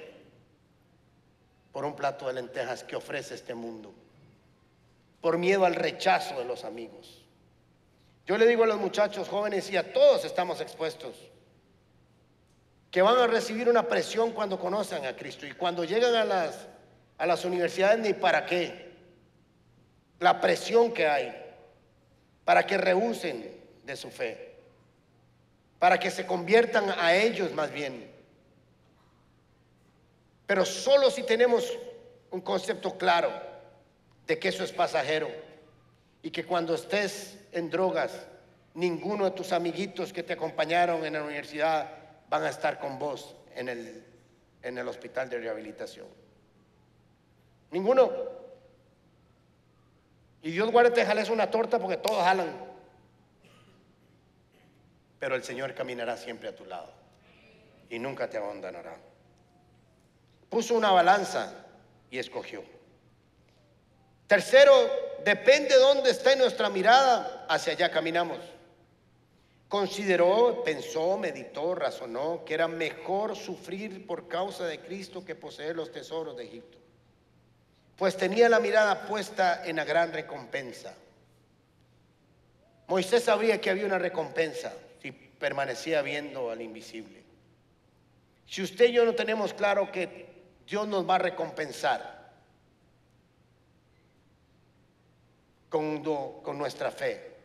por 1.72 1.86
un 1.86 1.96
plato 1.96 2.28
de 2.28 2.34
lentejas 2.34 2.84
que 2.84 2.96
ofrece 2.96 3.36
este 3.36 3.54
mundo? 3.54 3.94
por 5.22 5.38
miedo 5.38 5.66
al 5.66 5.76
rechazo 5.76 6.40
de 6.40 6.46
los 6.46 6.66
amigos. 6.66 7.22
Yo 8.26 8.38
le 8.38 8.48
digo 8.48 8.64
a 8.64 8.68
los 8.68 8.80
muchachos 8.80 9.30
jóvenes 9.30 9.70
y 9.70 9.78
a 9.78 9.94
todos 9.94 10.26
estamos 10.26 10.60
expuestos 10.62 11.16
que 12.90 13.02
van 13.02 13.18
a 13.18 13.28
recibir 13.28 13.70
una 13.70 13.88
presión 13.88 14.32
cuando 14.32 14.60
conozcan 14.60 15.06
a 15.06 15.16
Cristo 15.16 15.46
y 15.46 15.54
cuando 15.54 15.84
llegan 15.84 16.14
a 16.16 16.26
las, 16.26 16.68
a 17.22 17.28
las 17.28 17.46
universidades 17.46 18.00
ni 18.00 18.14
para 18.14 18.48
qué. 18.48 18.90
La 20.18 20.42
presión 20.42 20.92
que 20.92 21.06
hay 21.06 21.40
para 22.44 22.66
que 22.66 22.80
rehúsen 22.80 23.62
de 23.84 23.96
su 23.96 24.10
fe, 24.10 24.56
para 25.78 26.00
que 26.00 26.10
se 26.10 26.26
conviertan 26.26 26.90
a 26.98 27.14
ellos 27.14 27.54
más 27.54 27.72
bien. 27.72 28.12
Pero 30.48 30.66
solo 30.66 31.12
si 31.12 31.22
tenemos 31.22 31.72
un 32.32 32.42
concepto 32.42 32.98
claro 32.98 33.32
de 34.26 34.40
que 34.40 34.48
eso 34.48 34.64
es 34.64 34.72
pasajero 34.72 35.30
y 36.24 36.32
que 36.32 36.44
cuando 36.44 36.74
estés 36.74 37.38
en 37.52 37.70
drogas, 37.70 38.14
ninguno 38.74 39.26
de 39.26 39.32
tus 39.32 39.52
amiguitos 39.52 40.12
que 40.12 40.24
te 40.24 40.34
acompañaron 40.34 41.06
en 41.06 41.14
la 41.14 41.22
universidad 41.22 41.88
van 42.32 42.46
a 42.46 42.50
estar 42.50 42.80
con 42.80 42.98
vos 42.98 43.36
en 43.54 43.70
el, 43.70 44.04
en 44.64 44.80
el 44.80 44.88
hospital 44.88 45.30
de 45.30 45.38
rehabilitación. 45.38 46.21
Ninguno. 47.72 48.12
Y 50.44 50.52
Dios 50.52 50.72
guarde 50.72 50.92
te 50.92 51.06
jales 51.06 51.30
una 51.30 51.50
torta 51.50 51.80
porque 51.80 51.98
todos 51.98 52.24
jalan. 52.24 52.54
Pero 55.20 55.36
el 55.36 55.44
Señor 55.44 55.74
caminará 55.74 56.18
siempre 56.18 56.50
a 56.50 56.56
tu 56.56 56.66
lado 56.66 56.92
y 57.90 58.00
nunca 58.00 58.30
te 58.30 58.38
abandonará. 58.38 58.98
Puso 60.50 60.74
una 60.74 60.92
balanza 60.92 61.54
y 62.10 62.18
escogió. 62.18 62.64
Tercero, 64.28 64.74
depende 65.24 65.76
de 65.76 65.80
dónde 65.80 66.10
esté 66.10 66.36
nuestra 66.36 66.70
mirada, 66.70 67.46
hacia 67.50 67.74
allá 67.74 67.92
caminamos. 67.92 68.40
Consideró, 69.68 70.64
pensó, 70.64 71.18
meditó, 71.18 71.76
razonó 71.76 72.44
que 72.44 72.54
era 72.54 72.68
mejor 72.68 73.36
sufrir 73.36 74.08
por 74.08 74.28
causa 74.28 74.66
de 74.66 74.80
Cristo 74.80 75.24
que 75.24 75.36
poseer 75.36 75.76
los 75.76 75.92
tesoros 75.92 76.36
de 76.36 76.46
Egipto. 76.46 76.81
Pues 78.02 78.18
tenía 78.18 78.50
la 78.50 78.60
mirada 78.60 79.06
puesta 79.06 79.62
en 79.64 79.76
la 79.76 79.86
gran 79.86 80.12
recompensa. 80.12 80.92
Moisés 82.88 83.26
sabía 83.26 83.62
que 83.62 83.70
había 83.70 83.86
una 83.86 84.00
recompensa 84.00 84.74
si 85.00 85.12
permanecía 85.12 86.02
viendo 86.02 86.50
al 86.50 86.64
invisible. 86.64 87.22
Si 88.48 88.64
usted 88.64 88.86
y 88.86 88.94
yo 88.94 89.06
no 89.06 89.14
tenemos 89.14 89.54
claro 89.54 89.92
que 89.92 90.34
Dios 90.66 90.88
nos 90.88 91.08
va 91.08 91.14
a 91.14 91.20
recompensar, 91.20 92.32
con, 95.70 96.02
nuestra 96.58 96.90
fe. 96.90 97.36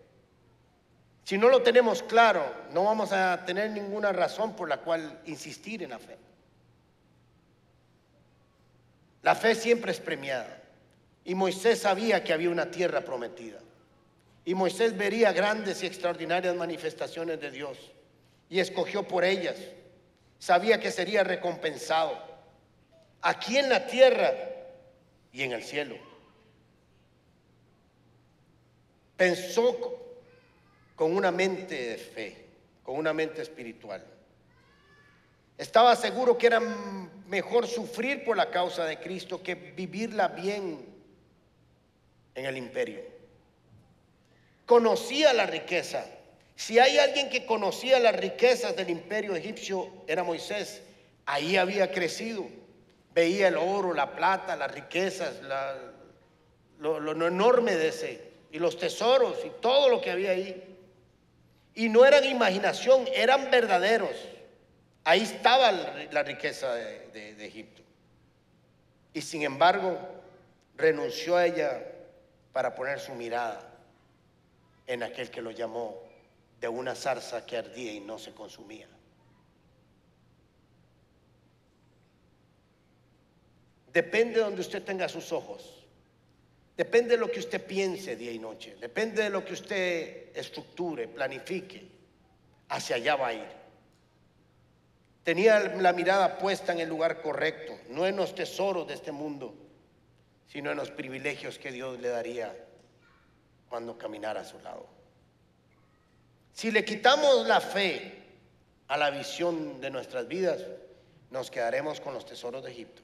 Si 1.22 1.36
no 1.36 1.50
lo 1.50 1.60
tenemos 1.60 2.02
claro, 2.02 2.42
no 2.72 2.84
vamos 2.84 3.12
a 3.12 3.44
tener 3.44 3.72
ninguna 3.72 4.10
razón 4.10 4.56
por 4.56 4.70
la 4.70 4.78
cual 4.78 5.20
insistir 5.26 5.82
en 5.82 5.90
la 5.90 5.98
fe. 5.98 6.16
La 9.26 9.34
fe 9.34 9.56
siempre 9.56 9.90
es 9.90 9.98
premiada. 9.98 10.62
Y 11.24 11.34
Moisés 11.34 11.80
sabía 11.80 12.22
que 12.22 12.32
había 12.32 12.48
una 12.48 12.70
tierra 12.70 13.00
prometida. 13.00 13.58
Y 14.44 14.54
Moisés 14.54 14.96
vería 14.96 15.32
grandes 15.32 15.82
y 15.82 15.86
extraordinarias 15.86 16.54
manifestaciones 16.54 17.40
de 17.40 17.50
Dios. 17.50 17.76
Y 18.48 18.60
escogió 18.60 19.02
por 19.02 19.24
ellas. 19.24 19.56
Sabía 20.38 20.78
que 20.78 20.92
sería 20.92 21.24
recompensado. 21.24 22.16
Aquí 23.20 23.58
en 23.58 23.68
la 23.68 23.88
tierra 23.88 24.32
y 25.32 25.42
en 25.42 25.50
el 25.50 25.64
cielo. 25.64 25.96
Pensó 29.16 30.20
con 30.94 31.16
una 31.16 31.32
mente 31.32 31.74
de 31.74 31.98
fe, 31.98 32.46
con 32.84 32.94
una 32.94 33.12
mente 33.12 33.42
espiritual. 33.42 34.04
Estaba 35.58 35.96
seguro 35.96 36.38
que 36.38 36.46
era 36.46 36.60
mejor 37.28 37.66
sufrir 37.66 38.24
por 38.24 38.36
la 38.36 38.50
causa 38.50 38.84
de 38.84 38.98
Cristo 38.98 39.42
que 39.42 39.54
vivirla 39.54 40.28
bien 40.28 40.84
en 42.34 42.46
el 42.46 42.56
imperio. 42.56 43.00
Conocía 44.64 45.32
la 45.32 45.46
riqueza. 45.46 46.04
Si 46.54 46.78
hay 46.78 46.98
alguien 46.98 47.28
que 47.28 47.46
conocía 47.46 48.00
las 48.00 48.16
riquezas 48.16 48.74
del 48.76 48.90
imperio 48.90 49.34
egipcio, 49.34 49.90
era 50.06 50.24
Moisés. 50.24 50.82
Ahí 51.24 51.56
había 51.56 51.90
crecido. 51.90 52.46
Veía 53.14 53.48
el 53.48 53.56
oro, 53.56 53.94
la 53.94 54.14
plata, 54.14 54.56
las 54.56 54.70
riquezas, 54.72 55.40
lo, 56.78 57.00
lo 57.00 57.26
enorme 57.26 57.74
de 57.74 57.88
ese 57.88 58.26
y 58.50 58.58
los 58.58 58.78
tesoros 58.78 59.38
y 59.44 59.50
todo 59.60 59.88
lo 59.88 60.00
que 60.00 60.10
había 60.10 60.30
ahí. 60.30 60.62
Y 61.74 61.88
no 61.88 62.04
eran 62.04 62.24
imaginación, 62.24 63.06
eran 63.14 63.50
verdaderos. 63.50 64.16
Ahí 65.08 65.22
estaba 65.22 65.70
la 65.70 66.22
riqueza 66.24 66.74
de, 66.74 67.46
Egipto. 67.46 67.80
Y 69.14 69.22
sin 69.22 69.44
embargo, 69.44 69.96
renunció 70.76 71.36
a 71.36 71.46
ella 71.46 71.80
para 72.52 72.74
poner 72.74 72.98
su 72.98 73.14
mirada 73.14 73.72
en 74.88 75.04
aquel 75.04 75.30
que 75.30 75.40
lo 75.40 75.52
llamó 75.52 76.02
de 76.60 76.66
una 76.66 76.96
zarza 76.96 77.46
que 77.46 77.56
ardía 77.56 77.92
y 77.92 78.00
no 78.00 78.18
se 78.18 78.32
consumía. 78.32 78.88
Depende 83.92 84.34
de 84.34 84.40
donde 84.40 84.60
usted 84.60 84.82
tenga 84.82 85.08
sus 85.08 85.30
ojos 85.30 85.86
Depende 86.76 87.10
de 87.10 87.16
lo 87.16 87.30
que 87.30 87.38
usted 87.38 87.64
piense 87.64 88.16
día 88.16 88.32
y 88.32 88.38
noche. 88.38 88.76
Depende 88.78 89.22
de 89.22 89.30
lo 89.30 89.44
que 89.44 89.54
usted 89.54 90.36
estructure, 90.36 91.08
planifique. 91.08 91.88
Hacia 92.68 92.96
allá 92.96 93.16
va 93.16 93.28
a 93.28 93.32
ir. 93.32 93.65
Tenía 95.26 95.58
la 95.58 95.92
mirada 95.92 96.38
puesta 96.38 96.70
en 96.70 96.78
el 96.78 96.88
lugar 96.88 97.20
correcto, 97.20 97.76
no 97.88 98.06
en 98.06 98.14
los 98.14 98.36
tesoros 98.36 98.86
de 98.86 98.94
este 98.94 99.10
mundo, 99.10 99.56
sino 100.46 100.70
en 100.70 100.76
los 100.76 100.92
privilegios 100.92 101.58
que 101.58 101.72
Dios 101.72 101.98
le 101.98 102.10
daría 102.10 102.54
cuando 103.68 103.98
caminara 103.98 104.42
a 104.42 104.44
su 104.44 104.60
lado. 104.60 104.86
Si 106.52 106.70
le 106.70 106.84
quitamos 106.84 107.44
la 107.44 107.60
fe 107.60 108.22
a 108.86 108.96
la 108.96 109.10
visión 109.10 109.80
de 109.80 109.90
nuestras 109.90 110.28
vidas, 110.28 110.62
nos 111.32 111.50
quedaremos 111.50 112.00
con 112.00 112.14
los 112.14 112.24
tesoros 112.24 112.62
de 112.62 112.70
Egipto. 112.70 113.02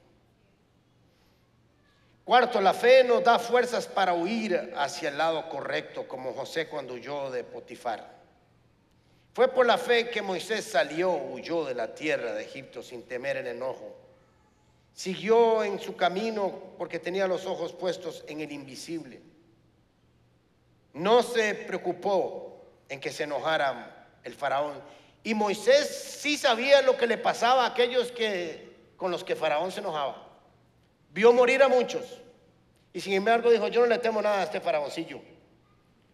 Cuarto, 2.23 2.61
la 2.61 2.73
fe 2.73 3.03
nos 3.03 3.21
da 3.21 3.37
fuerzas 3.37 3.85
para 3.85 4.13
huir 4.13 4.71
hacia 4.77 5.09
el 5.09 5.17
lado 5.17 5.49
correcto, 5.49 6.07
como 6.07 6.31
José 6.31 6.69
cuando 6.69 6.93
huyó 6.93 7.31
de 7.31 7.43
Potifar. 7.43 8.22
Fue 9.33 9.47
por 9.47 9.65
la 9.65 9.79
fe 9.79 10.09
que 10.09 10.21
Moisés 10.21 10.63
salió, 10.63 11.11
huyó 11.11 11.65
de 11.65 11.73
la 11.73 11.95
tierra 11.95 12.33
de 12.33 12.43
Egipto 12.43 12.83
sin 12.83 13.03
temer 13.03 13.37
el 13.37 13.47
enojo. 13.47 13.95
Siguió 14.93 15.63
en 15.63 15.79
su 15.79 15.95
camino 15.95 16.75
porque 16.77 16.99
tenía 16.99 17.27
los 17.27 17.47
ojos 17.47 17.73
puestos 17.73 18.23
en 18.27 18.41
el 18.41 18.51
invisible. 18.51 19.21
No 20.93 21.23
se 21.23 21.55
preocupó 21.55 22.63
en 22.87 22.99
que 22.99 23.11
se 23.11 23.23
enojara 23.23 24.07
el 24.23 24.35
faraón. 24.35 24.79
Y 25.23 25.33
Moisés 25.33 26.19
sí 26.21 26.37
sabía 26.37 26.83
lo 26.83 26.95
que 26.95 27.07
le 27.07 27.17
pasaba 27.17 27.63
a 27.63 27.69
aquellos 27.69 28.11
que 28.11 28.71
con 28.97 29.09
los 29.09 29.23
que 29.23 29.35
faraón 29.35 29.71
se 29.71 29.79
enojaba. 29.79 30.27
Vio 31.09 31.33
morir 31.33 31.63
a 31.63 31.67
muchos. 31.67 32.19
Y 32.93 33.01
sin 33.01 33.13
embargo 33.13 33.49
dijo, 33.49 33.67
yo 33.69 33.81
no 33.81 33.87
le 33.87 33.97
temo 33.97 34.21
nada 34.21 34.41
a 34.41 34.43
este 34.43 34.61
faraoncillo. 34.61 35.19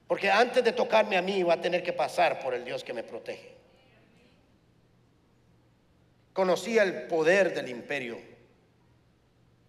Porque 0.09 0.31
antes 0.31 0.63
de 0.63 0.71
tocarme 0.71 1.17
a 1.17 1.21
mí 1.21 1.43
va 1.43 1.53
a 1.53 1.61
tener 1.61 1.83
que 1.83 1.93
pasar 1.93 2.39
por 2.39 2.55
el 2.55 2.65
Dios 2.65 2.83
que 2.83 2.93
me 2.93 3.03
protege. 3.03 3.53
Conocía 6.33 6.81
el 6.81 7.03
poder 7.03 7.53
del 7.53 7.69
imperio, 7.69 8.17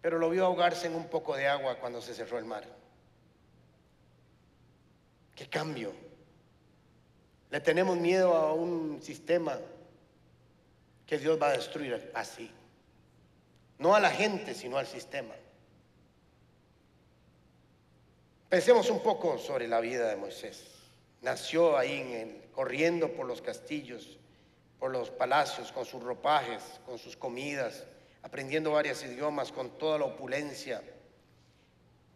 pero 0.01 0.19
lo 0.19 0.31
vio 0.31 0.47
ahogarse 0.47 0.87
en 0.87 0.95
un 0.95 1.09
poco 1.09 1.37
de 1.37 1.47
agua 1.47 1.77
cuando 1.77 2.01
se 2.01 2.15
cerró 2.15 2.39
el 2.39 2.47
mar. 2.47 2.65
¿Qué 5.35 5.47
cambio? 5.47 5.93
Le 7.51 7.61
tenemos 7.61 7.99
miedo 7.99 8.35
a 8.35 8.55
un 8.55 9.03
sistema 9.03 9.59
que 11.07 11.19
Dios 11.19 11.39
va 11.39 11.49
a 11.49 11.53
destruir 11.53 12.11
así. 12.15 12.51
No 13.79 13.95
a 13.95 14.01
la 14.01 14.11
gente, 14.11 14.55
sino 14.55 14.79
al 14.79 14.87
sistema. 14.87 15.35
Pensemos 18.51 18.91
un 18.91 18.99
poco 18.99 19.39
sobre 19.39 19.69
la 19.69 19.79
vida 19.79 20.09
de 20.09 20.17
Moisés. 20.17 20.65
Nació 21.23 21.79
ahí 21.79 22.01
en 22.01 22.43
corriendo 22.51 23.13
por 23.13 23.25
los 23.25 23.41
castillos, 23.41 24.19
por 24.81 24.91
los 24.91 25.09
palacios, 25.09 25.71
con 25.71 25.85
sus 25.85 26.03
ropajes, 26.03 26.61
con 26.85 26.99
sus 26.99 27.17
comidas, 27.17 27.85
aprendiendo 28.25 28.73
varios 28.73 29.05
idiomas, 29.05 29.53
con 29.53 29.79
toda 29.79 30.01
la 30.01 30.07
opulencia. 30.07 30.83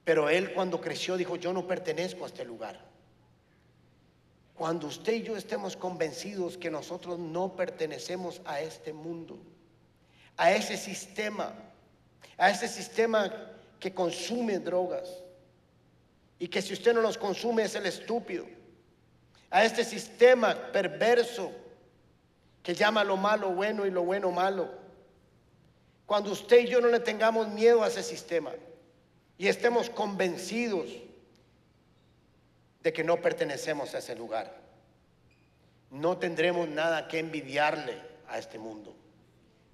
Pero 0.02 0.28
él 0.28 0.52
cuando 0.54 0.80
creció 0.80 1.16
dijo, 1.16 1.36
yo 1.36 1.52
no 1.52 1.68
pertenezco 1.68 2.24
a 2.24 2.26
este 2.26 2.44
lugar. 2.44 2.84
Cuando 4.54 4.88
usted 4.88 5.12
y 5.12 5.22
yo 5.22 5.36
estemos 5.36 5.76
convencidos 5.76 6.58
que 6.58 6.68
nosotros 6.68 7.16
no 7.16 7.54
pertenecemos 7.54 8.42
a 8.44 8.60
este 8.60 8.92
mundo, 8.92 9.38
a 10.36 10.50
ese 10.50 10.76
sistema, 10.76 11.54
a 12.36 12.50
ese 12.50 12.66
sistema 12.66 13.52
que 13.78 13.94
consume 13.94 14.58
drogas 14.58 15.23
y 16.38 16.48
que 16.48 16.62
si 16.62 16.72
usted 16.72 16.94
no 16.94 17.00
los 17.00 17.18
consume 17.18 17.64
es 17.64 17.74
el 17.74 17.86
estúpido, 17.86 18.46
a 19.50 19.64
este 19.64 19.84
sistema 19.84 20.72
perverso 20.72 21.52
que 22.62 22.74
llama 22.74 23.04
lo 23.04 23.16
malo 23.16 23.50
bueno 23.50 23.86
y 23.86 23.90
lo 23.90 24.02
bueno 24.02 24.30
malo. 24.30 24.68
Cuando 26.06 26.32
usted 26.32 26.60
y 26.60 26.66
yo 26.66 26.80
no 26.80 26.88
le 26.88 27.00
tengamos 27.00 27.48
miedo 27.48 27.84
a 27.84 27.88
ese 27.88 28.02
sistema 28.02 28.52
y 29.38 29.48
estemos 29.48 29.90
convencidos 29.90 30.88
de 32.82 32.92
que 32.92 33.04
no 33.04 33.20
pertenecemos 33.20 33.94
a 33.94 33.98
ese 33.98 34.16
lugar. 34.16 34.54
No 35.90 36.18
tendremos 36.18 36.68
nada 36.68 37.06
que 37.06 37.18
envidiarle 37.18 38.00
a 38.28 38.38
este 38.38 38.58
mundo. 38.58 38.94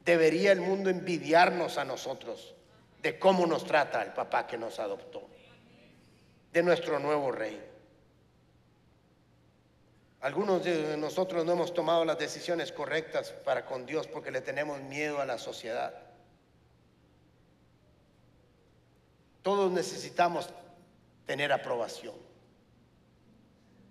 Debería 0.04 0.52
el 0.52 0.60
mundo 0.60 0.90
envidiarnos 0.90 1.78
a 1.78 1.84
nosotros 1.84 2.54
de 3.02 3.18
cómo 3.18 3.46
nos 3.46 3.64
trata 3.64 4.02
el 4.02 4.12
papá 4.12 4.46
que 4.46 4.58
nos 4.58 4.78
adoptó, 4.78 5.26
de 6.52 6.62
nuestro 6.62 6.98
nuevo 6.98 7.30
rey. 7.32 7.60
Algunos 10.20 10.62
de 10.62 10.96
nosotros 10.98 11.44
no 11.46 11.52
hemos 11.52 11.72
tomado 11.72 12.04
las 12.04 12.18
decisiones 12.18 12.72
correctas 12.72 13.32
para 13.44 13.64
con 13.64 13.86
Dios 13.86 14.06
porque 14.06 14.30
le 14.30 14.42
tenemos 14.42 14.80
miedo 14.82 15.20
a 15.20 15.24
la 15.24 15.38
sociedad. 15.38 15.94
Todos 19.42 19.72
necesitamos 19.72 20.50
tener 21.24 21.52
aprobación. 21.52 22.14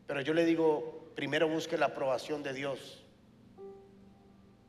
Pero 0.05 0.21
yo 0.21 0.33
le 0.33 0.45
digo, 0.45 1.09
primero 1.15 1.47
busque 1.47 1.77
la 1.77 1.87
aprobación 1.87 2.43
de 2.43 2.53
Dios, 2.53 3.03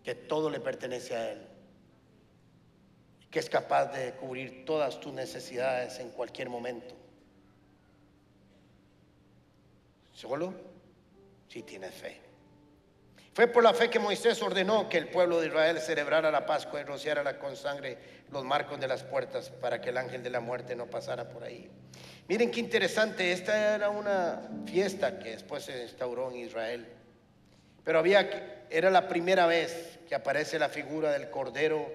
que 0.02 0.14
todo 0.14 0.48
le 0.48 0.60
pertenece 0.60 1.14
a 1.14 1.32
Él, 1.32 1.46
que 3.30 3.38
es 3.38 3.50
capaz 3.50 3.86
de 3.86 4.12
cubrir 4.12 4.64
todas 4.64 4.98
tus 5.00 5.12
necesidades 5.12 5.98
en 5.98 6.10
cualquier 6.10 6.48
momento. 6.48 6.99
Solo 10.20 10.52
si 11.48 11.62
tienes 11.62 11.94
fe. 11.94 12.20
Fue 13.32 13.46
por 13.46 13.62
la 13.62 13.72
fe 13.72 13.88
que 13.88 13.98
Moisés 13.98 14.42
ordenó 14.42 14.86
que 14.86 14.98
el 14.98 15.08
pueblo 15.08 15.40
de 15.40 15.46
Israel 15.46 15.80
celebrara 15.80 16.30
la 16.30 16.44
Pascua 16.44 16.78
y 16.78 16.84
rociara 16.84 17.38
con 17.38 17.56
sangre 17.56 17.96
los 18.30 18.44
marcos 18.44 18.78
de 18.78 18.86
las 18.86 19.02
puertas 19.02 19.48
para 19.48 19.80
que 19.80 19.88
el 19.88 19.96
ángel 19.96 20.22
de 20.22 20.28
la 20.28 20.40
muerte 20.40 20.76
no 20.76 20.88
pasara 20.88 21.30
por 21.30 21.42
ahí. 21.42 21.70
Miren 22.28 22.50
qué 22.50 22.60
interesante, 22.60 23.32
esta 23.32 23.76
era 23.76 23.88
una 23.88 24.42
fiesta 24.66 25.18
que 25.18 25.30
después 25.30 25.64
se 25.64 25.84
instauró 25.84 26.30
en 26.30 26.36
Israel. 26.36 26.86
Pero 27.82 27.98
había, 27.98 28.66
era 28.68 28.90
la 28.90 29.08
primera 29.08 29.46
vez 29.46 30.00
que 30.06 30.14
aparece 30.14 30.58
la 30.58 30.68
figura 30.68 31.12
del 31.12 31.30
Cordero 31.30 31.90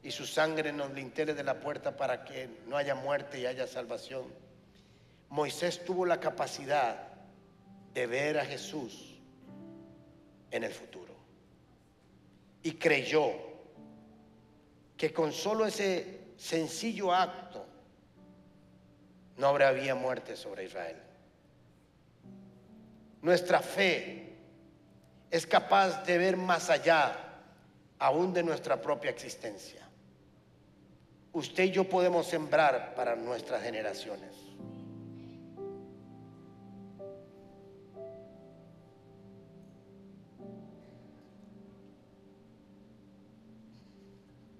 y 0.00 0.12
su 0.12 0.26
sangre 0.26 0.68
en 0.68 0.76
los 0.78 0.92
linteles 0.92 1.34
de 1.34 1.42
la 1.42 1.58
puerta 1.58 1.96
para 1.96 2.24
que 2.24 2.48
no 2.68 2.76
haya 2.76 2.94
muerte 2.94 3.40
y 3.40 3.46
haya 3.46 3.66
salvación. 3.66 4.32
Moisés 5.28 5.84
tuvo 5.84 6.06
la 6.06 6.20
capacidad 6.20 7.13
de 7.94 8.06
ver 8.06 8.38
a 8.38 8.44
Jesús 8.44 9.14
en 10.50 10.64
el 10.64 10.72
futuro. 10.72 11.14
Y 12.62 12.72
creyó 12.72 13.32
que 14.96 15.12
con 15.12 15.32
solo 15.32 15.66
ese 15.66 16.32
sencillo 16.36 17.14
acto 17.14 17.64
no 19.36 19.46
habrá 19.46 19.72
muerte 19.94 20.36
sobre 20.36 20.64
Israel. 20.64 20.96
Nuestra 23.22 23.60
fe 23.60 24.36
es 25.30 25.46
capaz 25.46 26.04
de 26.04 26.18
ver 26.18 26.36
más 26.36 26.70
allá 26.70 27.16
aún 27.98 28.32
de 28.32 28.42
nuestra 28.42 28.80
propia 28.80 29.10
existencia. 29.10 29.88
Usted 31.32 31.64
y 31.64 31.70
yo 31.70 31.88
podemos 31.88 32.26
sembrar 32.26 32.94
para 32.94 33.16
nuestras 33.16 33.62
generaciones. 33.62 34.43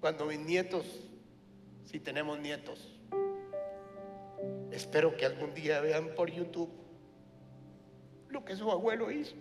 Cuando 0.04 0.26
mis 0.26 0.38
nietos, 0.38 0.84
si 1.86 1.98
tenemos 1.98 2.38
nietos, 2.38 2.92
Espero 4.70 5.16
que 5.16 5.24
algún 5.24 5.54
día 5.54 5.80
vean 5.80 6.14
por 6.14 6.30
YouTube 6.30 6.70
lo 8.28 8.44
que 8.44 8.54
su 8.54 8.70
abuelo 8.70 9.10
hizo 9.10 9.34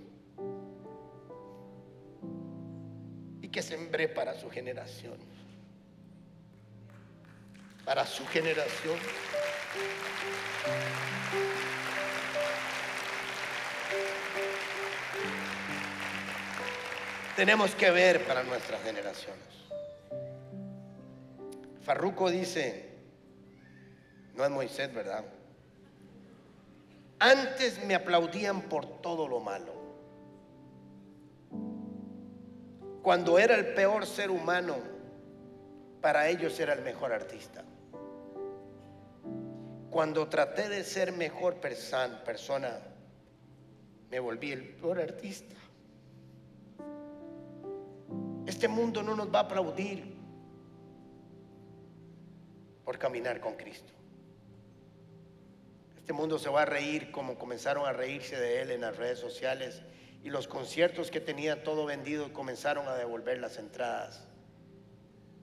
y 3.42 3.50
que 3.50 3.62
sembré 3.62 4.08
para 4.08 4.40
su 4.40 4.50
generación. 4.50 5.18
Para 7.84 8.06
su 8.06 8.26
generación. 8.28 8.98
Tenemos 17.36 17.76
que 17.76 17.92
ver 17.92 18.26
para 18.26 18.44
nuestras 18.44 18.82
generaciones. 18.82 19.63
Farruco 21.84 22.30
dice, 22.30 22.90
no 24.36 24.46
es 24.46 24.50
Moisés, 24.50 24.94
¿verdad? 24.94 25.26
Antes 27.20 27.84
me 27.86 27.96
aplaudían 27.96 28.62
por 28.64 29.02
todo 29.02 29.28
lo 29.28 29.40
malo. 29.40 29.74
Cuando 33.02 33.38
era 33.38 33.56
el 33.56 33.74
peor 33.74 34.06
ser 34.06 34.32
humano, 34.32 34.78
para 36.02 36.30
ellos 36.30 36.58
era 36.60 36.74
el 36.74 36.82
mejor 36.82 37.12
artista. 37.12 37.64
Cuando 39.90 40.28
traté 40.28 40.70
de 40.70 40.84
ser 40.84 41.12
mejor 41.12 41.56
persona, 41.56 42.80
me 44.10 44.20
volví 44.20 44.54
el 44.54 44.70
peor 44.76 45.02
artista. 45.02 45.56
Este 48.46 48.68
mundo 48.68 49.04
no 49.04 49.16
nos 49.16 49.34
va 49.34 49.40
a 49.40 49.44
aplaudir 49.44 50.13
por 52.84 52.98
caminar 52.98 53.40
con 53.40 53.56
Cristo. 53.56 53.94
Este 55.98 56.14
mundo 56.14 56.38
se 56.38 56.50
va 56.50 56.64
a 56.64 56.66
reír 56.66 57.12
como 57.12 57.38
comenzaron 57.38 57.86
a 57.86 57.94
reírse 57.94 58.38
de 58.38 58.62
él 58.62 58.72
en 58.72 58.82
las 58.82 58.98
redes 58.98 59.20
sociales 59.20 59.82
y 60.22 60.30
los 60.30 60.48
conciertos 60.48 61.12
que 61.12 61.22
tenía 61.22 61.64
todo 61.64 61.86
vendido 61.86 62.34
comenzaron 62.34 62.88
a 62.88 62.96
devolver 62.96 63.40
las 63.40 63.58
entradas. 63.58 64.28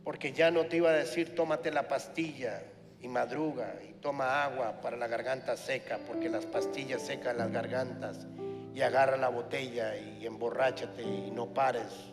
Porque 0.05 0.33
ya 0.33 0.51
no 0.51 0.67
te 0.67 0.77
iba 0.77 0.91
a 0.91 0.95
decir 0.95 1.35
tómate 1.35 1.71
la 1.71 1.89
pastilla 1.89 2.63
y 3.01 3.09
madruga 3.09 3.77
y 3.89 3.95
toma 3.95 4.45
agua 4.45 4.81
para 4.83 4.97
la 4.97 5.07
garganta 5.07 5.57
seca, 5.57 5.99
porque 6.07 6.29
las 6.29 6.45
pastillas 6.47 7.03
secan 7.03 7.39
las 7.39 7.51
gargantas 7.51 8.27
y 8.75 8.83
agarra 8.83 9.17
la 9.17 9.29
botella 9.29 9.97
y 9.97 10.27
emborráchate 10.27 11.03
y 11.03 11.31
no 11.31 11.55
pares. 11.55 12.13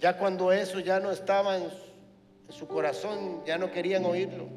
Ya 0.00 0.18
cuando 0.18 0.52
eso 0.52 0.80
ya 0.80 1.00
no 1.00 1.10
estaba 1.10 1.56
en 1.56 1.70
su 2.48 2.66
corazón, 2.68 3.44
ya 3.44 3.58
no 3.58 3.70
querían 3.70 4.04
oírlo. 4.04 4.48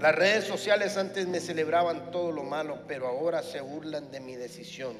Las 0.00 0.14
redes 0.14 0.44
sociales 0.44 0.96
antes 0.96 1.28
me 1.28 1.38
celebraban 1.38 2.10
todo 2.10 2.32
lo 2.32 2.42
malo, 2.42 2.80
pero 2.88 3.06
ahora 3.06 3.42
se 3.42 3.60
burlan 3.60 4.10
de 4.10 4.20
mi 4.20 4.34
decisión. 4.34 4.96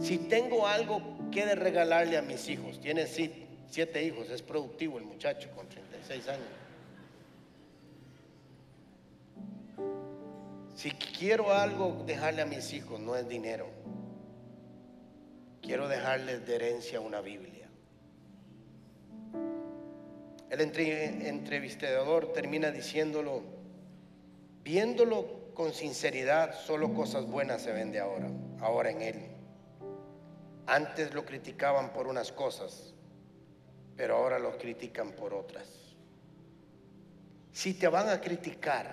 Si 0.00 0.18
tengo 0.18 0.66
algo 0.66 1.00
que 1.30 1.46
de 1.46 1.54
regalarle 1.54 2.16
a 2.16 2.22
mis 2.22 2.48
hijos, 2.48 2.80
tienen 2.80 3.08
siete 3.08 4.04
hijos, 4.04 4.30
es 4.30 4.42
productivo 4.42 4.98
el 4.98 5.04
muchacho 5.04 5.50
con 5.54 5.68
36 5.68 6.28
años. 6.28 6.46
Si 10.74 10.90
quiero 10.90 11.52
algo 11.52 12.02
dejarle 12.06 12.42
a 12.42 12.46
mis 12.46 12.72
hijos, 12.72 13.00
no 13.00 13.16
es 13.16 13.28
dinero. 13.28 13.66
Quiero 15.64 15.88
dejarles 15.88 16.44
de 16.46 16.56
herencia 16.56 17.00
una 17.00 17.22
Biblia. 17.22 17.66
El 20.50 20.60
entrevistador 20.60 22.34
termina 22.34 22.70
diciéndolo, 22.70 23.42
viéndolo 24.62 25.54
con 25.54 25.72
sinceridad, 25.72 26.54
solo 26.54 26.92
cosas 26.92 27.24
buenas 27.24 27.62
se 27.62 27.72
ven 27.72 27.92
de 27.92 27.98
ahora, 27.98 28.28
ahora 28.60 28.90
en 28.90 29.00
él. 29.00 29.26
Antes 30.66 31.14
lo 31.14 31.24
criticaban 31.24 31.94
por 31.94 32.08
unas 32.08 32.30
cosas, 32.30 32.92
pero 33.96 34.16
ahora 34.16 34.38
lo 34.38 34.58
critican 34.58 35.12
por 35.12 35.32
otras. 35.32 35.66
Si 37.52 37.72
te 37.72 37.88
van 37.88 38.10
a 38.10 38.20
criticar, 38.20 38.92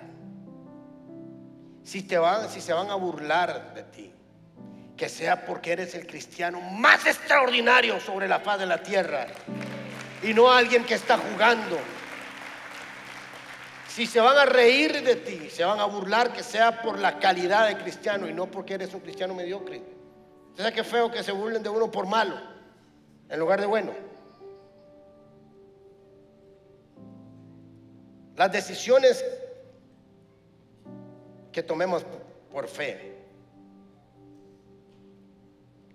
si, 1.82 2.02
te 2.02 2.16
van, 2.16 2.48
si 2.48 2.62
se 2.62 2.72
van 2.72 2.88
a 2.88 2.94
burlar 2.94 3.74
de 3.74 3.82
ti, 3.82 4.14
que 5.02 5.08
sea 5.08 5.44
porque 5.44 5.72
eres 5.72 5.96
el 5.96 6.06
cristiano 6.06 6.60
más 6.60 7.04
extraordinario 7.06 7.98
sobre 7.98 8.28
la 8.28 8.38
faz 8.38 8.60
de 8.60 8.66
la 8.66 8.80
tierra 8.80 9.26
y 10.22 10.32
no 10.32 10.48
alguien 10.48 10.84
que 10.84 10.94
está 10.94 11.18
jugando. 11.18 11.76
Si 13.88 14.06
se 14.06 14.20
van 14.20 14.38
a 14.38 14.44
reír 14.44 15.02
de 15.02 15.16
ti, 15.16 15.50
se 15.50 15.64
van 15.64 15.80
a 15.80 15.86
burlar, 15.86 16.32
que 16.32 16.44
sea 16.44 16.80
por 16.80 17.00
la 17.00 17.18
calidad 17.18 17.66
de 17.66 17.78
cristiano 17.78 18.28
y 18.28 18.32
no 18.32 18.48
porque 18.48 18.74
eres 18.74 18.94
un 18.94 19.00
cristiano 19.00 19.34
mediocre. 19.34 19.82
¿Sabes 20.56 20.72
qué 20.72 20.84
feo 20.84 21.10
que 21.10 21.24
se 21.24 21.32
burlen 21.32 21.64
de 21.64 21.68
uno 21.68 21.90
por 21.90 22.06
malo 22.06 22.40
en 23.28 23.40
lugar 23.40 23.60
de 23.60 23.66
bueno? 23.66 23.92
Las 28.36 28.52
decisiones 28.52 29.24
que 31.50 31.64
tomemos 31.64 32.06
por 32.52 32.68
fe 32.68 33.21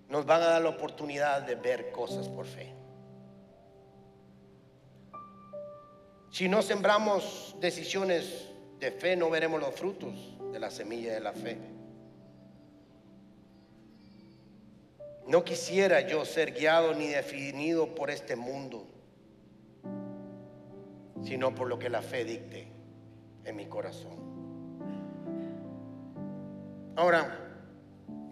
nos 0.08 0.24
van 0.24 0.42
a 0.42 0.46
dar 0.46 0.62
la 0.62 0.70
oportunidad 0.70 1.42
de 1.42 1.54
ver 1.54 1.90
cosas 1.92 2.28
por 2.28 2.46
fe. 2.46 2.72
Si 6.30 6.48
no 6.48 6.62
sembramos 6.62 7.56
decisiones 7.60 8.48
de 8.78 8.90
fe, 8.90 9.16
no 9.16 9.28
veremos 9.28 9.60
los 9.60 9.74
frutos 9.74 10.14
de 10.52 10.58
la 10.58 10.70
semilla 10.70 11.12
de 11.12 11.20
la 11.20 11.32
fe. 11.32 11.58
No 15.26 15.44
quisiera 15.44 16.00
yo 16.00 16.24
ser 16.24 16.52
guiado 16.52 16.94
ni 16.94 17.08
definido 17.08 17.94
por 17.94 18.10
este 18.10 18.34
mundo, 18.34 18.86
sino 21.22 21.54
por 21.54 21.68
lo 21.68 21.78
que 21.78 21.90
la 21.90 22.00
fe 22.00 22.24
dicte 22.24 22.68
en 23.44 23.56
mi 23.56 23.66
corazón. 23.66 24.16
Ahora, 26.96 27.60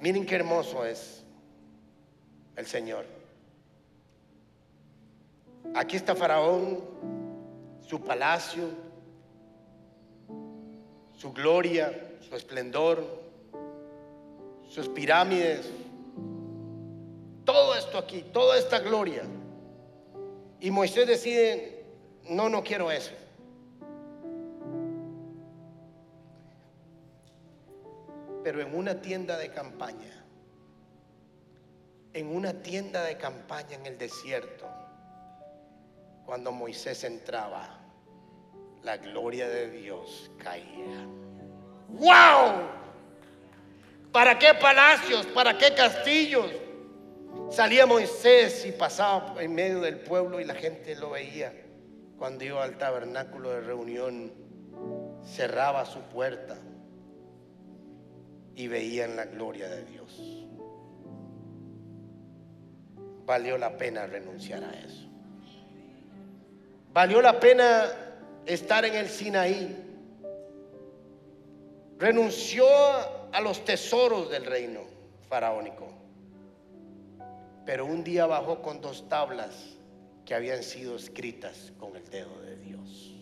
miren 0.01 0.25
qué 0.25 0.37
hermoso 0.37 0.87
es 0.87 1.26
el 2.57 2.67
Señor. 2.67 3.05
Aquí 5.75 5.97
está 5.97 6.15
Faraón, 6.15 6.81
su 7.87 8.01
palacio, 8.01 8.71
su 11.17 11.33
gloria, 11.33 11.93
su 12.29 12.35
esplendor, 12.35 13.05
sus 14.69 14.89
pirámides, 14.89 15.69
todo 17.45 17.75
esto 17.75 17.99
aquí, 17.99 18.25
toda 18.33 18.59
esta 18.59 18.81
gloria. 18.81 19.23
Y 20.61 20.71
Moisés 20.71 21.07
decide, 21.07 21.85
no, 22.29 22.49
no 22.49 22.65
quiero 22.65 22.91
eso. 22.91 23.13
pero 28.47 28.61
en 28.61 28.77
una 28.77 29.01
tienda 29.03 29.37
de 29.39 29.51
campaña, 29.51 30.25
en 32.17 32.35
una 32.35 32.55
tienda 32.63 33.05
de 33.05 33.19
campaña 33.19 33.77
en 33.77 33.85
el 33.85 33.99
desierto, 33.99 34.67
cuando 36.25 36.51
Moisés 36.51 37.05
entraba, 37.05 37.79
la 38.83 38.97
gloria 38.97 39.47
de 39.47 39.71
Dios 39.71 40.31
caía. 40.39 41.07
¡Wow! 41.89 42.71
¿Para 44.13 44.39
qué 44.39 44.55
palacios? 44.55 45.27
¿Para 45.27 45.59
qué 45.59 45.75
castillos? 45.75 46.51
Salía 47.51 47.85
Moisés 47.85 48.65
y 48.65 48.73
pasaba 48.73 49.35
en 49.43 49.55
medio 49.55 49.83
del 49.83 49.99
pueblo 49.99 50.41
y 50.41 50.45
la 50.45 50.55
gente 50.55 50.97
lo 50.97 51.11
veía. 51.11 51.53
Cuando 52.17 52.45
iba 52.45 52.65
al 52.65 52.79
tabernáculo 52.79 53.51
de 53.51 53.61
reunión, 53.61 54.33
cerraba 55.23 55.85
su 55.85 56.01
puerta 56.01 56.57
y 58.55 58.69
veían 58.69 59.17
la 59.17 59.27
gloria 59.27 59.69
de 59.69 59.85
Dios. 59.85 60.46
Valió 63.27 63.59
la 63.59 63.77
pena 63.77 64.07
renunciar 64.07 64.65
a 64.65 64.73
eso. 64.73 65.07
Valió 66.95 67.21
la 67.21 67.39
pena 67.39 67.85
estar 68.47 68.87
en 68.87 68.95
el 68.95 69.09
Sinaí. 69.09 69.77
Renunció 71.99 72.67
a 73.33 73.41
los 73.43 73.63
tesoros 73.65 74.31
del 74.31 74.47
reino 74.47 74.81
faraónico. 75.29 75.89
Pero 77.67 77.85
un 77.85 78.03
día 78.03 78.25
bajó 78.25 78.63
con 78.63 78.81
dos 78.81 79.07
tablas 79.09 79.77
que 80.25 80.35
habían 80.35 80.63
sido 80.63 80.97
escritas 80.97 81.73
con 81.79 81.95
el 81.97 82.09
dedo 82.09 82.41
de 82.41 82.57
Dios. 82.57 83.17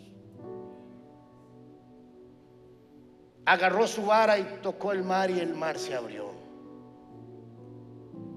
agarró 3.46 3.86
su 3.86 4.06
vara 4.06 4.38
y 4.38 4.44
tocó 4.62 4.92
el 4.92 5.02
mar 5.02 5.30
y 5.30 5.40
el 5.40 5.54
mar 5.54 5.78
se 5.78 5.94
abrió. 5.94 6.33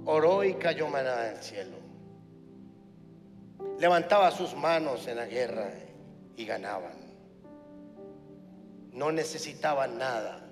Oró 0.10 0.42
y 0.46 0.54
cayó 0.54 0.88
maná 0.88 1.18
del 1.18 1.44
cielo. 1.44 1.76
Levantaba 3.78 4.32
sus 4.32 4.56
manos 4.56 5.06
en 5.06 5.18
la 5.18 5.26
guerra 5.26 5.70
y 6.38 6.46
ganaban. 6.46 6.98
No 8.94 9.12
necesitaban 9.12 9.98
nada 9.98 10.50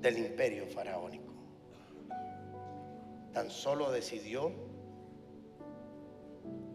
del 0.00 0.18
imperio 0.18 0.68
faraónico. 0.68 1.34
Tan 3.32 3.50
solo 3.50 3.90
decidió 3.90 4.52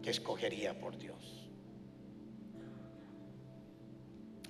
que 0.02 0.10
escogería 0.10 0.78
por 0.78 0.98
Dios. 0.98 1.50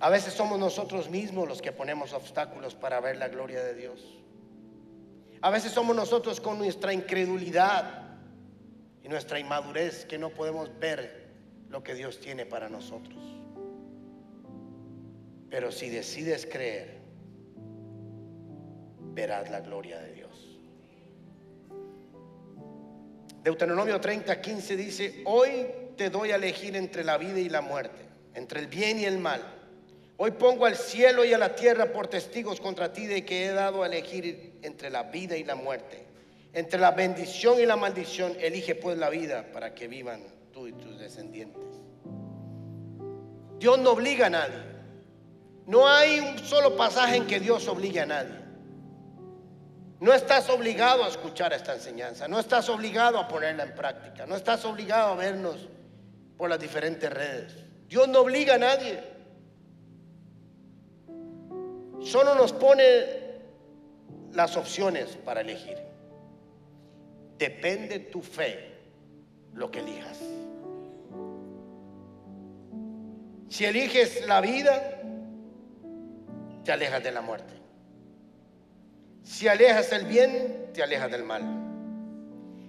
A 0.01 0.09
veces 0.09 0.33
somos 0.33 0.59
nosotros 0.59 1.09
mismos 1.09 1.47
los 1.47 1.61
que 1.61 1.71
ponemos 1.71 2.11
obstáculos 2.11 2.75
para 2.75 2.99
ver 2.99 3.15
la 3.15 3.29
gloria 3.29 3.63
de 3.63 3.73
Dios. 3.73 4.21
A 5.41 5.49
veces 5.49 5.71
somos 5.71 5.95
nosotros 5.95 6.39
con 6.39 6.59
nuestra 6.59 6.93
incredulidad 6.93 8.03
y 9.03 9.09
nuestra 9.09 9.39
inmadurez 9.39 10.05
que 10.05 10.19
no 10.19 10.29
podemos 10.29 10.69
ver 10.79 11.29
lo 11.69 11.83
que 11.83 11.95
Dios 11.95 12.19
tiene 12.19 12.45
para 12.45 12.69
nosotros. 12.69 13.17
Pero 15.49 15.71
si 15.71 15.89
decides 15.89 16.45
creer, 16.45 16.99
verás 19.13 19.49
la 19.49 19.61
gloria 19.61 19.99
de 19.99 20.13
Dios. 20.13 20.59
Deuteronomio 23.43 23.99
30, 23.99 24.39
15 24.39 24.77
dice, 24.77 25.23
hoy 25.25 25.65
te 25.97 26.11
doy 26.11 26.31
a 26.31 26.35
elegir 26.35 26.75
entre 26.75 27.03
la 27.03 27.17
vida 27.17 27.39
y 27.39 27.49
la 27.49 27.61
muerte, 27.61 27.99
entre 28.35 28.59
el 28.59 28.67
bien 28.67 28.99
y 28.99 29.05
el 29.05 29.17
mal. 29.17 29.60
Hoy 30.23 30.29
pongo 30.29 30.67
al 30.67 30.75
cielo 30.75 31.25
y 31.25 31.33
a 31.33 31.37
la 31.39 31.55
tierra 31.55 31.91
por 31.91 32.05
testigos 32.05 32.61
contra 32.61 32.93
ti 32.93 33.07
de 33.07 33.25
que 33.25 33.47
he 33.47 33.53
dado 33.53 33.81
a 33.81 33.87
elegir 33.87 34.59
entre 34.61 34.91
la 34.91 35.01
vida 35.01 35.35
y 35.35 35.43
la 35.43 35.55
muerte, 35.55 36.05
entre 36.53 36.79
la 36.79 36.91
bendición 36.91 37.59
y 37.59 37.65
la 37.65 37.75
maldición. 37.75 38.35
Elige 38.39 38.75
pues 38.75 38.99
la 38.99 39.09
vida 39.09 39.47
para 39.51 39.73
que 39.73 39.87
vivan 39.87 40.21
tú 40.53 40.67
y 40.67 40.73
tus 40.73 40.99
descendientes. 40.99 41.63
Dios 43.57 43.79
no 43.79 43.93
obliga 43.93 44.27
a 44.27 44.29
nadie. 44.29 44.61
No 45.65 45.87
hay 45.87 46.19
un 46.19 46.37
solo 46.37 46.77
pasaje 46.77 47.15
en 47.15 47.25
que 47.25 47.39
Dios 47.39 47.67
obligue 47.67 48.01
a 48.01 48.05
nadie. 48.05 48.35
No 49.99 50.13
estás 50.13 50.51
obligado 50.51 51.03
a 51.03 51.07
escuchar 51.07 51.51
esta 51.51 51.73
enseñanza, 51.73 52.27
no 52.27 52.39
estás 52.39 52.69
obligado 52.69 53.17
a 53.17 53.27
ponerla 53.27 53.63
en 53.63 53.73
práctica, 53.73 54.27
no 54.27 54.35
estás 54.35 54.65
obligado 54.65 55.13
a 55.13 55.15
vernos 55.15 55.67
por 56.37 56.47
las 56.47 56.59
diferentes 56.59 57.11
redes. 57.11 57.55
Dios 57.87 58.07
no 58.07 58.19
obliga 58.19 58.53
a 58.53 58.59
nadie. 58.59 59.10
Solo 62.03 62.35
nos 62.35 62.51
pone 62.53 63.21
las 64.33 64.57
opciones 64.57 65.17
para 65.23 65.41
elegir. 65.41 65.77
Depende 67.37 67.99
tu 67.99 68.21
fe 68.21 68.71
lo 69.53 69.69
que 69.69 69.79
elijas. 69.79 70.19
Si 73.49 73.65
eliges 73.65 74.25
la 74.27 74.41
vida, 74.41 75.01
te 76.63 76.71
alejas 76.71 77.03
de 77.03 77.11
la 77.11 77.21
muerte. 77.21 77.53
Si 79.23 79.47
alejas 79.47 79.91
el 79.91 80.05
bien, 80.05 80.69
te 80.73 80.81
alejas 80.81 81.11
del 81.11 81.23
mal. 81.23 81.43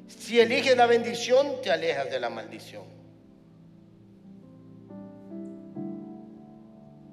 Si 0.09 0.41
eliges 0.41 0.77
la 0.77 0.87
bendición, 0.87 1.61
te 1.63 1.71
alejas 1.71 2.11
de 2.11 2.21
la 2.21 2.31
maldición. 2.31 2.85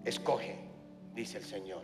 Escoge, 0.03 0.55
dice 1.13 1.37
el 1.37 1.43
Señor. 1.43 1.83